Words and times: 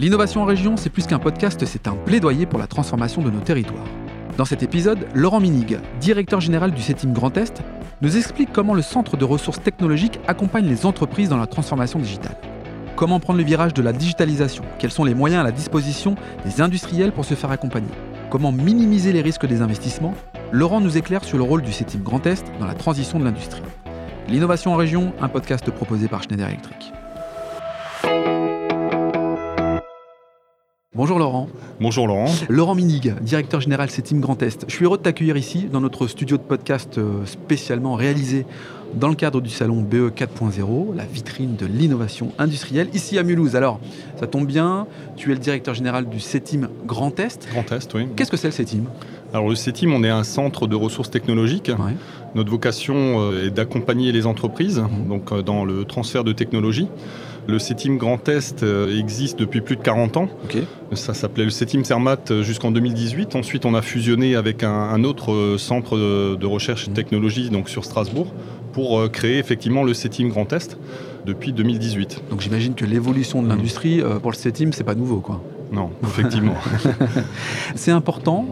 L'innovation 0.00 0.42
en 0.42 0.44
région, 0.44 0.76
c'est 0.76 0.90
plus 0.90 1.06
qu'un 1.06 1.20
podcast, 1.20 1.64
c'est 1.64 1.86
un 1.86 1.94
plaidoyer 1.94 2.46
pour 2.46 2.58
la 2.58 2.66
transformation 2.66 3.22
de 3.22 3.30
nos 3.30 3.38
territoires. 3.38 3.84
Dans 4.36 4.44
cet 4.44 4.64
épisode, 4.64 5.06
Laurent 5.14 5.38
Minig, 5.38 5.78
directeur 6.00 6.40
général 6.40 6.72
du 6.72 6.82
CETIM 6.82 7.12
Grand 7.12 7.36
Est, 7.36 7.62
nous 8.02 8.16
explique 8.16 8.52
comment 8.52 8.74
le 8.74 8.82
Centre 8.82 9.16
de 9.16 9.24
ressources 9.24 9.62
technologiques 9.62 10.18
accompagne 10.26 10.66
les 10.66 10.84
entreprises 10.84 11.28
dans 11.28 11.36
la 11.36 11.46
transformation 11.46 12.00
digitale. 12.00 12.36
Comment 12.96 13.20
prendre 13.20 13.38
le 13.38 13.44
virage 13.44 13.72
de 13.72 13.82
la 13.82 13.92
digitalisation? 13.92 14.64
Quels 14.80 14.90
sont 14.90 15.04
les 15.04 15.14
moyens 15.14 15.42
à 15.42 15.44
la 15.44 15.52
disposition 15.52 16.16
des 16.44 16.60
industriels 16.60 17.12
pour 17.12 17.24
se 17.24 17.34
faire 17.34 17.52
accompagner? 17.52 17.88
Comment 18.30 18.50
minimiser 18.50 19.12
les 19.12 19.22
risques 19.22 19.46
des 19.46 19.62
investissements? 19.62 20.14
Laurent 20.50 20.80
nous 20.80 20.98
éclaire 20.98 21.22
sur 21.22 21.38
le 21.38 21.44
rôle 21.44 21.62
du 21.62 21.72
CETIM 21.72 22.00
Grand 22.00 22.26
Est 22.26 22.44
dans 22.58 22.66
la 22.66 22.74
transition 22.74 23.20
de 23.20 23.24
l'industrie. 23.24 23.62
L'innovation 24.28 24.72
en 24.72 24.76
région, 24.76 25.12
un 25.20 25.28
podcast 25.28 25.70
proposé 25.70 26.08
par 26.08 26.24
Schneider 26.24 26.48
Electric. 26.48 26.92
Bonjour 30.94 31.18
Laurent. 31.18 31.48
Bonjour 31.80 32.06
Laurent. 32.06 32.26
Laurent 32.48 32.76
Minig, 32.76 33.14
directeur 33.20 33.60
général 33.60 33.90
CETIM 33.90 34.20
Grand 34.20 34.40
Est. 34.42 34.64
Je 34.68 34.74
suis 34.74 34.84
heureux 34.84 34.96
de 34.96 35.02
t'accueillir 35.02 35.36
ici 35.36 35.66
dans 35.70 35.80
notre 35.80 36.06
studio 36.06 36.36
de 36.36 36.42
podcast 36.42 36.98
euh, 36.98 37.24
spécialement 37.26 37.94
réalisé 37.94 38.46
dans 38.94 39.08
le 39.08 39.16
cadre 39.16 39.40
du 39.40 39.50
salon 39.50 39.82
BE 39.82 40.10
4.0, 40.14 40.94
la 40.94 41.04
vitrine 41.04 41.56
de 41.56 41.66
l'innovation 41.66 42.30
industrielle, 42.38 42.88
ici 42.94 43.18
à 43.18 43.24
Mulhouse. 43.24 43.56
Alors, 43.56 43.80
ça 44.20 44.28
tombe 44.28 44.46
bien, 44.46 44.86
tu 45.16 45.32
es 45.32 45.34
le 45.34 45.40
directeur 45.40 45.74
général 45.74 46.08
du 46.08 46.20
CETIM 46.20 46.68
Grand 46.86 47.18
Est. 47.18 47.48
Grand 47.50 47.72
Est, 47.72 47.92
oui. 47.94 48.06
Qu'est-ce 48.14 48.30
que 48.30 48.36
c'est 48.36 48.46
le 48.46 48.52
CETIM 48.52 48.84
Alors 49.32 49.48
le 49.48 49.56
CETIM, 49.56 49.92
on 49.92 50.04
est 50.04 50.10
un 50.10 50.22
centre 50.22 50.68
de 50.68 50.76
ressources 50.76 51.10
technologiques. 51.10 51.72
Ouais. 51.76 51.94
Notre 52.36 52.50
vocation 52.52 52.94
euh, 53.20 53.46
est 53.48 53.50
d'accompagner 53.50 54.12
les 54.12 54.26
entreprises 54.26 54.78
Mhm. 54.78 55.08
donc, 55.08 55.32
euh, 55.32 55.42
dans 55.42 55.64
le 55.64 55.84
transfert 55.84 56.22
de 56.22 56.30
technologies. 56.32 56.86
Le 57.46 57.58
CETIM 57.58 57.96
Grand 57.96 58.28
Est 58.28 58.62
euh, 58.62 58.98
existe 58.98 59.38
depuis 59.38 59.60
plus 59.60 59.76
de 59.76 59.82
40 59.82 60.16
ans. 60.16 60.28
Ça 60.92 61.12
s'appelait 61.14 61.44
le 61.44 61.50
CETIM 61.50 61.84
Cermat 61.84 62.16
euh, 62.30 62.42
jusqu'en 62.42 62.70
2018. 62.70 63.36
Ensuite, 63.36 63.66
on 63.66 63.74
a 63.74 63.82
fusionné 63.82 64.34
avec 64.36 64.62
un, 64.62 64.70
un 64.72 65.04
autre 65.04 65.32
euh, 65.32 65.58
centre 65.58 65.96
de, 65.98 66.36
de 66.36 66.46
recherche 66.46 66.86
et 66.86 66.90
Mhm. 66.90 66.94
technologie 66.96 67.50
donc 67.50 67.68
sur 67.68 67.84
Strasbourg 67.84 68.32
pour 68.72 69.10
créer 69.10 69.38
effectivement 69.38 69.84
le 69.84 69.94
CETIM 69.94 70.28
Grand 70.28 70.52
Est 70.52 70.78
depuis 71.26 71.52
2018. 71.52 72.22
Donc 72.30 72.40
j'imagine 72.40 72.74
que 72.74 72.84
l'évolution 72.84 73.42
de 73.42 73.48
l'industrie 73.48 74.00
euh, 74.00 74.18
pour 74.18 74.30
le 74.32 74.36
CETIM, 74.36 74.72
c'est 74.72 74.82
pas 74.84 74.94
nouveau 74.96 75.20
quoi. 75.20 75.40
Non, 75.72 75.90
effectivement. 76.02 76.54
C'est 77.74 77.90
important 77.90 78.46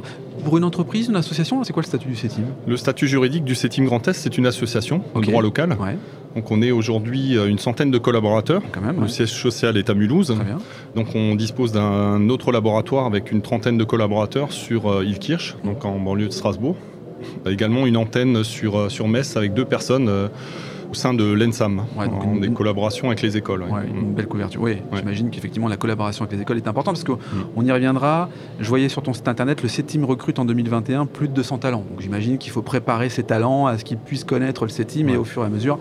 pour 0.44 0.58
une 0.58 0.64
entreprise, 0.64 1.08
une 1.08 1.16
association, 1.16 1.62
c'est 1.62 1.72
quoi 1.72 1.82
le 1.82 1.86
statut 1.86 2.08
du 2.08 2.16
CETIM 2.16 2.42
le 2.66 2.76
statut 2.76 3.06
juridique 3.06 3.44
du 3.44 3.54
CETIM 3.54 3.84
Grand 3.84 4.06
Est, 4.08 4.14
c'est 4.14 4.38
une 4.38 4.46
association 4.46 5.02
Ok. 5.14 5.22
au 5.22 5.30
droit 5.30 5.42
local. 5.42 5.76
Ouais, 5.80 5.96
Donc 6.34 6.50
on 6.50 6.62
est 6.62 6.70
aujourd'hui 6.70 7.36
euh, 7.36 7.48
une 7.48 7.58
centaine 7.58 7.90
de 7.90 7.98
collaborateurs. 7.98 8.62
quand 8.72 8.80
même. 8.80 9.00
Le 9.00 9.08
siège 9.08 9.30
social 9.30 9.76
est 9.76 9.90
à 9.90 9.94
Mulhouse. 9.94 10.34
Très 10.34 10.44
bien. 10.44 10.58
Donc 10.94 11.14
on 11.14 11.34
dispose 11.34 11.72
d'un 11.72 12.28
autre 12.28 12.52
laboratoire 12.52 13.06
avec 13.06 13.32
une 13.32 13.42
trentaine 13.42 13.78
de 13.78 13.84
collaborateurs 13.84 14.52
sur 14.52 14.90
euh, 14.90 15.04
Ilkirch, 15.04 15.56
donc 15.64 15.84
en 15.84 15.98
banlieue 15.98 16.28
de 16.28 16.32
Strasbourg. 16.32 16.76
On 17.44 17.48
a 17.48 17.52
également 17.52 17.86
une 17.86 17.96
antenne 17.96 18.42
sur, 18.42 18.78
euh, 18.78 18.88
sur 18.88 19.08
Metz 19.08 19.36
avec 19.36 19.54
deux 19.54 19.64
personnes 19.64 20.10
au 20.92 20.94
sein 20.94 21.14
de 21.14 21.24
l'ENSAM, 21.24 21.82
Ouais, 21.96 22.06
donc 22.06 22.22
en 22.24 22.34
une- 22.34 22.40
des 22.40 22.50
collaborations 22.50 23.06
avec 23.08 23.22
les 23.22 23.36
écoles. 23.38 23.62
ouais. 23.62 23.80
Une 23.94 24.12
belle 24.12 24.26
couverture. 24.26 24.60
Oui, 24.60 24.76
j'imagine 24.94 25.30
qu'effectivement 25.30 25.68
la 25.68 25.78
collaboration 25.78 26.24
avec 26.24 26.36
les 26.36 26.42
écoles 26.42 26.58
est 26.58 26.68
importante 26.68 26.96
parce 26.96 27.04
Mm. 27.18 27.44
qu'on 27.54 27.64
y 27.64 27.72
reviendra. 27.72 28.28
Je 28.60 28.68
voyais 28.68 28.90
sur 28.90 29.02
ton 29.02 29.14
site 29.14 29.26
internet, 29.26 29.62
le 29.62 29.68
CETIM 29.68 30.04
recrute 30.04 30.38
en 30.38 30.44
2021 30.44 31.06
plus 31.06 31.28
de 31.28 31.32
200 31.32 31.56
talents. 31.58 31.84
Donc 31.90 32.00
j'imagine 32.00 32.36
qu'il 32.36 32.52
faut 32.52 32.60
préparer 32.62 33.08
ces 33.08 33.22
talents 33.22 33.66
à 33.66 33.78
ce 33.78 33.84
qu'ils 33.84 33.96
puissent 33.96 34.24
connaître 34.24 34.64
le 34.64 34.70
CETIM 34.70 35.08
et 35.08 35.16
au 35.16 35.24
fur 35.24 35.42
et 35.42 35.46
à 35.46 35.48
mesure 35.48 35.78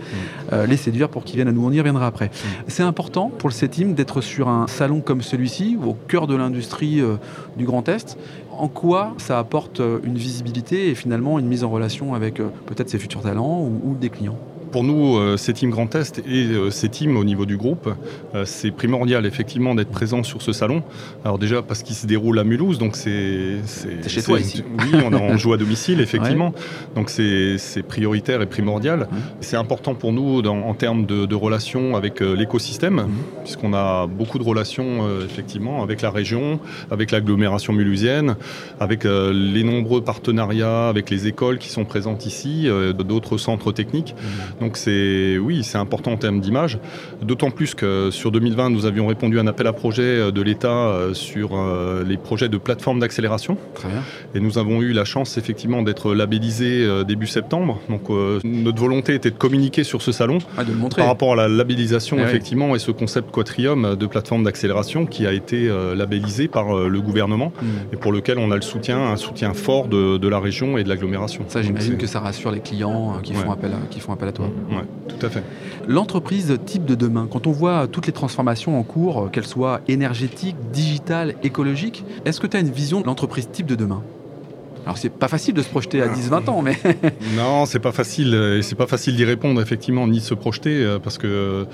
euh, 0.53 0.65
les 0.65 0.77
séduire 0.77 1.09
pour 1.09 1.25
qu'ils 1.25 1.35
viennent 1.35 1.49
à 1.49 1.51
nous. 1.51 1.65
On 1.65 1.71
y 1.71 1.77
reviendra 1.79 2.07
après. 2.07 2.27
Mm. 2.27 2.29
C'est 2.67 2.83
important 2.83 3.29
pour 3.37 3.49
le 3.49 3.53
CETIM 3.53 3.93
d'être 3.93 4.21
sur 4.21 4.47
un 4.47 4.67
salon 4.67 5.01
comme 5.01 5.21
celui-ci, 5.21 5.77
au 5.85 5.93
cœur 6.07 6.25
de 6.27 6.35
l'industrie 6.35 7.01
euh, 7.01 7.15
du 7.57 7.65
Grand 7.65 7.87
Est. 7.89 8.17
En 8.57 8.67
quoi 8.67 9.13
ça 9.17 9.39
apporte 9.39 9.79
euh, 9.81 9.99
une 10.03 10.15
visibilité 10.17 10.89
et 10.89 10.95
finalement 10.95 11.39
une 11.39 11.47
mise 11.47 11.63
en 11.63 11.69
relation 11.69 12.13
avec 12.13 12.35
peut-être 12.35 12.89
ses 12.89 12.99
futurs 12.99 13.21
talents 13.21 13.59
ou, 13.61 13.91
ou 13.91 13.95
des 13.95 14.09
clients? 14.09 14.37
Pour 14.71 14.83
nous, 14.85 15.17
euh, 15.17 15.35
CETIM 15.35 15.69
Grand 15.69 15.93
Est 15.95 16.19
et 16.19 16.45
euh, 16.45 16.71
CETIM 16.71 17.17
au 17.17 17.23
niveau 17.25 17.45
du 17.45 17.57
groupe, 17.57 17.89
euh, 18.35 18.45
c'est 18.45 18.71
primordial 18.71 19.25
effectivement 19.25 19.75
d'être 19.75 19.89
présent 19.91 20.23
sur 20.23 20.41
ce 20.41 20.53
salon. 20.53 20.81
Alors 21.25 21.37
déjà 21.37 21.61
parce 21.61 21.83
qu'il 21.83 21.95
se 21.95 22.07
déroule 22.07 22.39
à 22.39 22.45
Mulhouse, 22.45 22.77
donc 22.77 22.95
c'est... 22.95 23.57
C'est 23.65 24.07
chez 24.09 24.23
toi, 24.23 24.39
ici. 24.39 24.63
Oui, 24.79 24.99
on, 25.05 25.11
a- 25.13 25.17
on 25.19 25.35
joue 25.37 25.51
à 25.51 25.57
domicile 25.57 25.99
effectivement, 26.07 26.53
donc 26.95 27.09
c'est 27.09 27.57
prioritaire 27.87 28.41
et 28.41 28.45
primordial. 28.45 29.01
Ouais. 29.01 29.07
C'est 29.41 29.57
important 29.57 29.93
pour 29.93 30.13
nous 30.13 30.41
dans- 30.41 30.61
en 30.61 30.73
termes 30.73 31.05
de, 31.05 31.25
de 31.25 31.35
relations 31.35 31.95
avec 31.97 32.21
l'écosystème, 32.21 32.95
Mhm. 32.95 33.09
puisqu'on 33.43 33.73
a 33.73 34.07
beaucoup 34.07 34.39
de 34.39 34.43
relations 34.43 35.05
euh, 35.07 35.25
effectivement 35.25 35.83
avec 35.83 36.01
la 36.01 36.11
région, 36.11 36.59
avec 36.91 37.11
l'agglomération 37.11 37.73
mulhusienne, 37.73 38.35
avec 38.79 39.05
euh, 39.05 39.33
les 39.33 39.63
nombreux 39.63 40.01
partenariats 40.01 40.87
avec 40.87 41.09
les 41.09 41.27
écoles 41.27 41.57
qui 41.57 41.69
sont 41.69 41.83
présentes 41.83 42.25
ici, 42.25 42.63
euh, 42.69 42.93
d'autres 42.93 43.37
centres 43.37 43.71
techniques. 43.73 44.15
Donc 44.61 44.77
c'est 44.77 45.37
oui, 45.37 45.63
c'est 45.63 45.77
important 45.77 46.11
en 46.13 46.17
termes 46.17 46.39
d'image. 46.39 46.77
D'autant 47.21 47.51
plus 47.51 47.73
que 47.75 48.09
sur 48.11 48.31
2020, 48.31 48.69
nous 48.69 48.85
avions 48.85 49.07
répondu 49.07 49.37
à 49.39 49.41
un 49.41 49.47
appel 49.47 49.67
à 49.67 49.73
projet 49.73 50.03
euh, 50.03 50.31
de 50.31 50.41
l'État 50.41 50.69
euh, 50.87 51.13
sur 51.13 51.49
euh, 51.57 52.03
les 52.07 52.15
projets 52.17 52.47
de 52.47 52.57
plateforme 52.57 52.99
d'accélération. 52.99 53.57
Très 53.73 53.89
bien. 53.89 54.01
Et 54.35 54.39
nous 54.39 54.57
avons 54.57 54.81
eu 54.81 54.93
la 54.93 55.03
chance 55.03 55.37
effectivement 55.37 55.81
d'être 55.81 56.13
labellisés 56.13 56.87
début 57.05 57.27
septembre. 57.27 57.79
Donc 57.89 58.03
notre 58.43 58.79
volonté 58.79 59.15
était 59.15 59.31
de 59.31 59.35
communiquer 59.35 59.83
sur 59.83 60.01
ce 60.01 60.11
salon 60.11 60.37
Ah, 60.57 60.63
de 60.63 60.71
le 60.71 60.77
montrer. 60.77 61.01
par 61.01 61.09
rapport 61.09 61.33
à 61.33 61.35
la 61.35 61.47
labellisation 61.47 62.17
Eh 62.19 62.21
oui. 62.23 62.27
effectivement 62.29 62.75
et 62.75 62.79
ce 62.79 62.91
concept 62.91 63.31
Quatrium 63.31 63.95
de 63.95 64.05
plateforme 64.05 64.43
d'accélération 64.43 65.05
qui 65.05 65.25
a 65.25 65.33
été 65.33 65.69
labellisé 65.95 66.47
par 66.47 66.73
le 66.87 67.01
gouvernement 67.01 67.51
Mhm. 67.61 67.69
et 67.93 67.95
pour 67.97 68.11
lequel 68.11 68.37
on 68.37 68.51
a 68.51 68.55
le 68.55 68.61
soutien, 68.61 68.99
un 69.01 69.17
soutien 69.17 69.53
fort 69.53 69.87
de, 69.87 70.17
de 70.17 70.27
la 70.27 70.39
région 70.39 70.77
et 70.77 70.83
de 70.83 70.89
l'agglomération. 70.89 71.43
Ça, 71.47 71.61
j'imagine 71.61 71.97
que 71.97 72.07
ça 72.07 72.19
rassure 72.19 72.51
les 72.51 72.59
clients 72.59 73.17
qui, 73.23 73.33
font 73.33 73.51
appel 73.51 73.71
à, 73.73 73.77
qui 73.89 73.99
font 73.99 74.13
appel 74.13 74.29
à 74.29 74.31
toi. 74.31 74.47
Ouais, 74.69 74.85
tout 75.07 75.25
à 75.25 75.29
fait. 75.29 75.43
L'entreprise 75.87 76.57
type 76.65 76.85
de 76.85 76.95
demain, 76.95 77.27
quand 77.29 77.47
on 77.47 77.51
voit 77.51 77.87
toutes 77.87 78.07
les 78.07 78.13
transformations 78.13 78.79
en 78.79 78.83
cours, 78.83 79.29
qu'elles 79.31 79.47
soient 79.47 79.81
énergétiques, 79.87 80.57
digitales, 80.71 81.35
écologiques, 81.43 82.05
est-ce 82.25 82.39
que 82.39 82.47
tu 82.47 82.57
as 82.57 82.59
une 82.59 82.69
vision 82.71 83.01
de 83.01 83.05
l'entreprise 83.05 83.49
type 83.51 83.65
de 83.65 83.75
demain? 83.75 84.03
Alors 84.91 84.97
c'est 84.97 85.09
pas 85.09 85.29
facile 85.29 85.53
de 85.53 85.61
se 85.61 85.69
projeter 85.69 86.01
à 86.01 86.07
10-20 86.09 86.49
ans, 86.49 86.61
mais 86.61 86.77
Non, 87.37 87.65
c'est 87.65 87.79
pas 87.79 87.93
facile 87.93 88.33
euh, 88.35 88.57
et 88.57 88.61
c'est 88.61 88.75
pas 88.75 88.87
facile 88.87 89.15
d'y 89.15 89.23
répondre 89.23 89.61
effectivement 89.61 90.05
ni 90.05 90.19
de 90.19 90.23
se 90.23 90.33
projeter 90.33 90.83
euh, 90.83 90.99
parce 90.99 91.17
que 91.17 91.65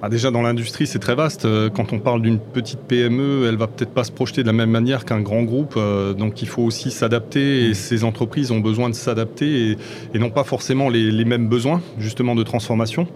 bah, 0.00 0.08
déjà 0.08 0.30
dans 0.30 0.40
l'industrie 0.40 0.86
c'est 0.86 0.98
très 0.98 1.14
vaste. 1.14 1.44
Euh, 1.44 1.68
Quand 1.68 1.92
on 1.92 1.98
parle 1.98 2.22
d'une 2.22 2.38
petite 2.38 2.80
PME, 2.80 3.46
elle 3.48 3.56
va 3.56 3.66
peut-être 3.66 3.92
pas 3.92 4.04
se 4.04 4.12
projeter 4.12 4.40
de 4.42 4.46
la 4.46 4.54
même 4.54 4.70
manière 4.70 5.04
qu'un 5.04 5.20
grand 5.20 5.42
groupe. 5.42 5.74
euh, 5.76 6.14
Donc 6.14 6.40
il 6.40 6.48
faut 6.48 6.62
aussi 6.62 6.90
s'adapter 6.90 7.66
et 7.68 7.74
ces 7.74 8.02
entreprises 8.02 8.50
ont 8.50 8.60
besoin 8.60 8.88
de 8.88 8.94
s'adapter 8.94 9.70
et, 9.72 9.78
et 10.14 10.18
n'ont 10.18 10.30
pas 10.30 10.44
forcément 10.44 10.88
les, 10.88 11.10
les 11.10 11.24
mêmes 11.26 11.48
besoins 11.48 11.82
justement 11.98 12.34
de 12.34 12.42
transformation. 12.44 13.06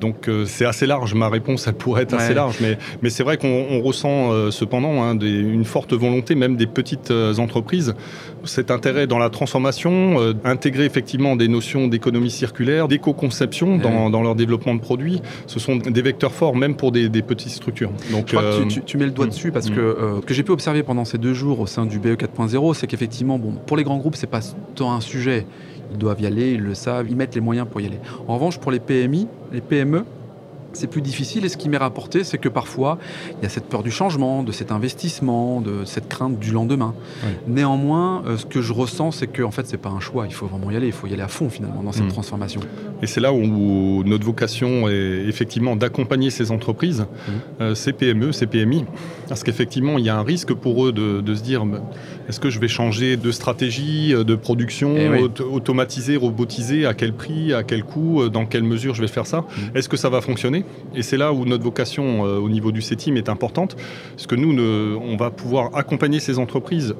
Donc 0.00 0.28
euh, 0.28 0.44
c'est 0.46 0.64
assez 0.64 0.86
large. 0.86 1.14
Ma 1.14 1.28
réponse 1.28 1.66
elle 1.66 1.74
pourrait 1.74 2.02
être 2.02 2.12
Ouais. 2.14 2.22
assez 2.22 2.34
large, 2.34 2.58
mais, 2.60 2.78
mais 3.02 3.10
c'est 3.10 3.22
vrai 3.22 3.36
qu'on 3.36 3.66
on 3.70 3.80
ressent 3.80 4.32
euh, 4.32 4.50
cependant 4.50 5.02
hein, 5.02 5.14
des- 5.14 5.38
une 5.38 5.64
forte 5.64 5.92
volonté 5.94 6.34
même 6.34 6.56
des 6.56 6.66
petites 6.66 7.10
euh, 7.10 7.34
entreprises 7.38 7.94
cet 8.44 8.70
intérêt 8.72 9.06
dans 9.06 9.18
la 9.20 9.30
transformation, 9.30 10.34
intégrer 10.44 10.84
effectivement 10.84 11.36
des 11.36 11.46
notions 11.46 11.86
d'économie 11.86 12.30
circulaire, 12.30 12.88
d'éco-conception 12.88 13.76
dans, 13.78 14.10
dans 14.10 14.20
leur 14.22 14.34
développement 14.34 14.74
de 14.74 14.80
produits, 14.80 15.20
ce 15.46 15.60
sont 15.60 15.76
des 15.76 16.02
vecteurs 16.02 16.32
forts 16.32 16.56
même 16.56 16.74
pour 16.74 16.90
des, 16.90 17.08
des 17.08 17.22
petites 17.22 17.50
structures. 17.50 17.92
Donc, 18.10 18.24
je 18.28 18.36
crois 18.36 18.42
que 18.42 18.62
tu, 18.62 18.68
tu- 18.68 18.82
tu 18.82 18.98
mets 18.98 19.04
le 19.04 19.12
doigt 19.12 19.26
mm, 19.26 19.30
dessus 19.30 19.52
parce 19.52 19.70
mm. 19.70 19.74
que 19.74 19.96
ce 20.22 20.26
que 20.26 20.34
j'ai 20.34 20.42
pu 20.42 20.50
observer 20.52 20.82
pendant 20.82 21.04
ces 21.04 21.18
deux 21.18 21.34
jours 21.34 21.60
au 21.60 21.66
sein 21.68 21.86
du 21.86 22.00
BE 22.00 22.14
4.0, 22.16 22.74
c'est 22.74 22.86
qu'effectivement, 22.88 23.38
bon, 23.38 23.52
pour 23.66 23.76
les 23.76 23.84
grands 23.84 23.98
groupes, 23.98 24.16
c'est 24.16 24.26
pas 24.26 24.40
tant 24.74 24.92
un 24.92 25.00
sujet. 25.00 25.46
Ils 25.92 25.98
doivent 25.98 26.20
y 26.20 26.26
aller, 26.26 26.52
ils 26.52 26.62
le 26.62 26.74
savent, 26.74 27.06
ils 27.08 27.16
mettent 27.16 27.34
les 27.34 27.40
moyens 27.40 27.68
pour 27.70 27.80
y 27.80 27.86
aller. 27.86 27.98
En 28.26 28.34
revanche, 28.34 28.58
pour 28.58 28.72
les 28.72 28.80
PMI, 28.80 29.28
les 29.52 29.60
PME, 29.60 30.04
c'est 30.74 30.86
plus 30.86 31.02
difficile 31.02 31.44
et 31.44 31.48
ce 31.48 31.56
qui 31.56 31.68
m'est 31.68 31.76
rapporté, 31.76 32.24
c'est 32.24 32.38
que 32.38 32.48
parfois, 32.48 32.98
il 33.40 33.42
y 33.42 33.46
a 33.46 33.48
cette 33.48 33.66
peur 33.66 33.82
du 33.82 33.90
changement, 33.90 34.42
de 34.42 34.52
cet 34.52 34.72
investissement, 34.72 35.60
de 35.60 35.84
cette 35.84 36.08
crainte 36.08 36.38
du 36.38 36.50
lendemain. 36.52 36.94
Néanmoins, 37.46 38.22
euh, 38.26 38.36
ce 38.36 38.46
que 38.46 38.60
je 38.62 38.72
ressens, 38.72 39.12
c'est 39.12 39.26
que 39.26 39.42
en 39.42 39.50
fait, 39.50 39.66
c'est 39.66 39.76
pas 39.76 39.88
un 39.90 40.00
choix, 40.00 40.26
il 40.26 40.32
faut 40.34 40.46
vraiment 40.46 40.70
y 40.70 40.76
aller, 40.76 40.86
il 40.86 40.92
faut 40.92 41.06
y 41.06 41.12
aller 41.12 41.22
à 41.22 41.28
fond 41.28 41.50
finalement 41.50 41.82
dans 41.82 41.92
cette 41.92 42.04
Mm. 42.06 42.12
transformation. 42.12 42.60
Et 43.02 43.06
c'est 43.06 43.20
là 43.20 43.32
où 43.32 44.02
notre 44.04 44.24
vocation 44.24 44.88
est 44.88 45.24
effectivement 45.26 45.76
d'accompagner 45.76 46.30
ces 46.30 46.50
entreprises, 46.50 47.00
Mhm. 47.00 47.34
euh, 47.60 47.74
ces 47.74 47.92
PME, 47.92 48.32
ces 48.32 48.46
PMI, 48.46 48.84
parce 49.28 49.42
qu'effectivement, 49.42 49.98
il 49.98 50.04
y 50.04 50.08
a 50.08 50.16
un 50.16 50.22
risque 50.22 50.52
pour 50.54 50.86
eux 50.86 50.92
de, 50.92 51.20
de 51.20 51.34
se 51.34 51.42
dire 51.42 51.64
est-ce 52.28 52.38
que 52.40 52.50
je 52.50 52.58
vais 52.60 52.68
changer 52.68 53.16
de 53.16 53.30
stratégie, 53.32 54.14
euh, 54.14 54.24
de 54.24 54.34
production, 54.36 54.94
Eh 54.96 55.08
oui. 55.08 55.18
auto- 55.22 55.48
automatiser, 55.52 56.16
robotiser, 56.16 56.86
à 56.86 56.94
quel 56.94 57.12
prix, 57.12 57.52
à 57.52 57.62
quel 57.64 57.82
coût, 57.84 58.28
dans 58.28 58.46
quelle 58.46 58.62
mesure 58.62 58.94
je 58.94 59.00
vais 59.02 59.08
faire 59.08 59.26
ça? 59.26 59.38
Mhm. 59.40 59.76
Est-ce 59.76 59.88
que 59.88 59.96
ça 59.96 60.08
va 60.08 60.20
fonctionner? 60.20 60.61
Et 60.94 61.02
c'est 61.02 61.16
là 61.16 61.32
où 61.32 61.44
notre 61.44 61.64
vocation 61.64 62.26
euh, 62.26 62.38
au 62.38 62.48
niveau 62.48 62.72
du 62.72 62.82
CETIM 62.82 63.16
est 63.16 63.28
importante, 63.28 63.76
parce 64.14 64.26
que 64.26 64.34
nous, 64.34 64.52
ne- 64.52 64.94
on 64.96 65.16
va 65.16 65.30
pouvoir 65.30 65.70
accompagner 65.74 66.20
ces 66.20 66.38
entreprises 66.38 66.94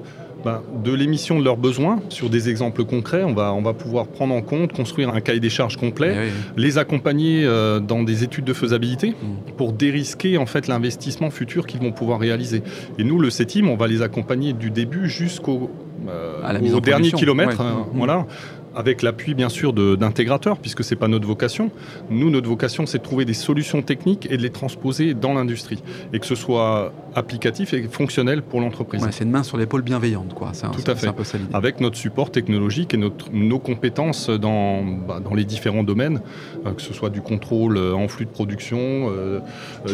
bah, 0.45 0.61
de 0.85 0.93
l'émission 0.93 1.39
de 1.39 1.45
leurs 1.45 1.57
besoins 1.57 2.01
sur 2.09 2.29
des 2.29 2.49
exemples 2.49 2.85
concrets. 2.85 3.23
On 3.23 3.33
va, 3.33 3.53
on 3.55 3.63
va 3.63 3.75
pouvoir 3.75 4.09
prendre 4.09 4.35
en 4.35 4.43
compte, 4.43 4.73
construire 4.73 5.11
un 5.15 5.21
cahier 5.21 5.39
des 5.39 5.51
charges 5.51 5.77
complet, 5.77 6.17
Eh 6.57 6.61
les 6.61 6.79
accompagner 6.79 7.45
euh, 7.45 7.79
dans 7.79 8.03
des 8.03 8.25
études 8.25 8.45
de 8.45 8.53
faisabilité 8.53 9.11
Mm. 9.11 9.53
pour 9.57 9.73
dérisquer 9.73 10.39
en 10.39 10.47
fait 10.47 10.67
l'investissement 10.67 11.31
futur 11.31 11.65
qu'ils 11.67 11.81
vont 11.81 11.93
pouvoir 11.93 12.19
réaliser. 12.19 12.63
Et 12.99 13.05
nous, 13.05 13.21
le 13.21 13.31
CETIM, 13.31 13.69
on 13.69 13.77
va 13.77 13.87
les 13.87 14.03
accompagner 14.03 14.53
du 14.53 14.71
début 14.71 15.09
jusqu'au 15.09 15.71
euh, 16.09 16.41
au 16.75 16.81
dernier 16.81 17.13
kilomètre. 17.13 17.61
Ouais. 17.61 17.65
hein, 17.65 17.87
Mm. 17.93 17.97
Voilà 17.99 18.27
avec 18.75 19.03
l'appui 19.03 19.35
bien 19.35 19.49
sûr 19.49 19.73
d'intégrateurs, 19.73 20.59
puisque 20.59 20.85
c'est 20.85 20.97
pas 20.97 21.09
notre 21.09 21.27
vocation. 21.27 21.71
Nous, 22.11 22.31
notre 22.31 22.49
vocation, 22.49 22.87
c'est 22.87 22.99
de 22.99 23.03
trouver 23.03 23.25
des 23.25 23.35
solutions 23.35 23.83
techniques 23.83 24.27
et 24.31 24.37
de 24.37 24.43
les 24.43 24.51
transposer 24.51 25.15
dans 25.15 25.35
l'industrie, 25.35 25.83
et 26.13 26.19
que 26.19 26.27
ce 26.27 26.35
soit 26.35 26.93
applicatif 27.15 27.75
et 27.75 27.83
fonctionnel 27.83 28.43
pour 28.43 28.61
l'entreprise. 28.61 29.03
Ouais, 29.03 29.13
c'est 29.13 29.25
une 29.25 29.31
main 29.31 29.43
sur 29.43 29.57
l'épaule 29.57 29.83
bienveillante, 29.83 30.35
quoi. 30.35 30.53
Un, 30.63 30.69
Tout 30.69 30.91
à 30.91 30.95
fait. 30.95 31.09
Un 31.09 31.13
peu. 31.13 31.23
Avec 31.53 31.81
notre 31.81 31.97
support 31.97 32.31
technologique 32.31 32.95
et 32.95 32.97
notre, 32.97 33.31
nos 33.33 33.59
compétences 33.59 34.31
dans, 34.31 34.83
bah, 34.83 35.21
dans 35.21 35.35
les 35.35 35.45
différents 35.45 35.83
domaines, 35.83 36.21
euh, 36.67 36.73
que 36.73 36.83
ce 36.83 36.93
soit 36.95 37.11
du 37.11 37.21
contrôle 37.21 37.77
euh, 37.77 37.95
en 37.95 38.09
flux 38.09 38.25
de 38.25 38.31
production, 38.31 38.79
euh, 39.11 39.41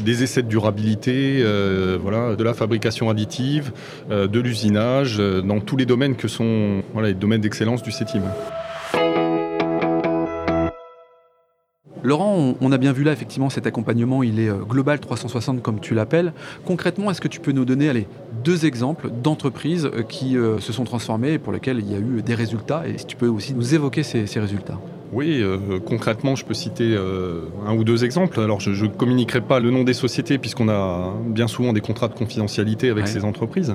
des 0.00 0.22
essais 0.22 0.42
de 0.42 0.48
durabilité, 0.48 1.44
voilà, 2.00 2.36
de 2.36 2.44
la 2.44 2.54
fabrication 2.54 3.10
additive, 3.10 3.72
de 4.10 4.40
l'usinage, 4.40 5.19
dans 5.19 5.60
tous 5.60 5.76
les 5.76 5.86
domaines 5.86 6.16
que 6.16 6.28
sont 6.28 6.82
voilà, 6.92 7.08
les 7.08 7.14
domaines 7.14 7.40
d'excellence 7.40 7.82
du 7.82 7.90
CETIM. 7.90 8.22
Laurent, 12.08 12.34
on, 12.37 12.56
on 12.60 12.72
a 12.72 12.78
bien 12.78 12.93
vu 12.93 13.05
là, 13.05 13.12
effectivement, 13.12 13.50
cet 13.50 13.66
accompagnement, 13.66 14.22
il 14.22 14.40
est 14.40 14.49
euh, 14.49 14.56
global 14.69 14.99
360, 14.99 15.62
comme 15.62 15.78
tu 15.81 15.94
l'appelles. 15.94 16.32
Concrètement, 16.64 17.10
est-ce 17.10 17.20
que 17.20 17.28
tu 17.28 17.38
peux 17.40 17.52
nous 17.52 17.64
donner 17.64 17.88
allez, 17.88 18.08
deux 18.43 18.66
exemples 18.66 19.10
d'entreprises 19.22 19.84
euh, 19.87 20.02
qui 20.02 20.37
euh, 20.37 20.58
se 20.58 20.72
sont 20.72 20.84
transformées 20.84 21.34
et 21.34 21.38
pour 21.38 21.52
lesquelles 21.52 21.78
il 21.78 21.93
y 21.93 21.94
a 21.94 21.99
eu 21.99 22.22
des 22.22 22.34
résultats? 22.34 22.82
Et 22.88 22.99
si 22.99 23.06
tu 23.06 23.16
peux 23.16 23.28
aussi 23.28 23.55
nous 23.55 23.75
évoquer 23.75 24.02
ces, 24.02 24.26
ces 24.26 24.40
résultats. 24.40 24.78
Oui, 25.12 25.40
euh, 25.40 25.78
concrètement, 25.84 26.34
je 26.37 26.44
peux 26.44 26.52
citer 26.55 26.94
euh, 26.94 27.43
un 27.66 27.75
ou 27.75 27.84
deux 27.84 28.05
exemples. 28.05 28.40
Alors, 28.40 28.61
je 28.61 28.70
ne 28.84 28.88
communiquerai 28.90 29.40
pas 29.40 29.58
le 29.61 29.70
nom 29.70 29.84
des 29.84 29.94
sociétés 29.94 30.37
puisqu'on 30.38 30.69
a 30.69 31.14
bien 31.26 31.46
souvent 31.46 31.72
des 31.72 31.81
contrats 31.81 32.08
de 32.08 32.14
confidentialité 32.14 32.90
avec 32.90 33.04
Ouais. 33.04 33.11
ces 33.11 33.25
entreprises. 33.25 33.75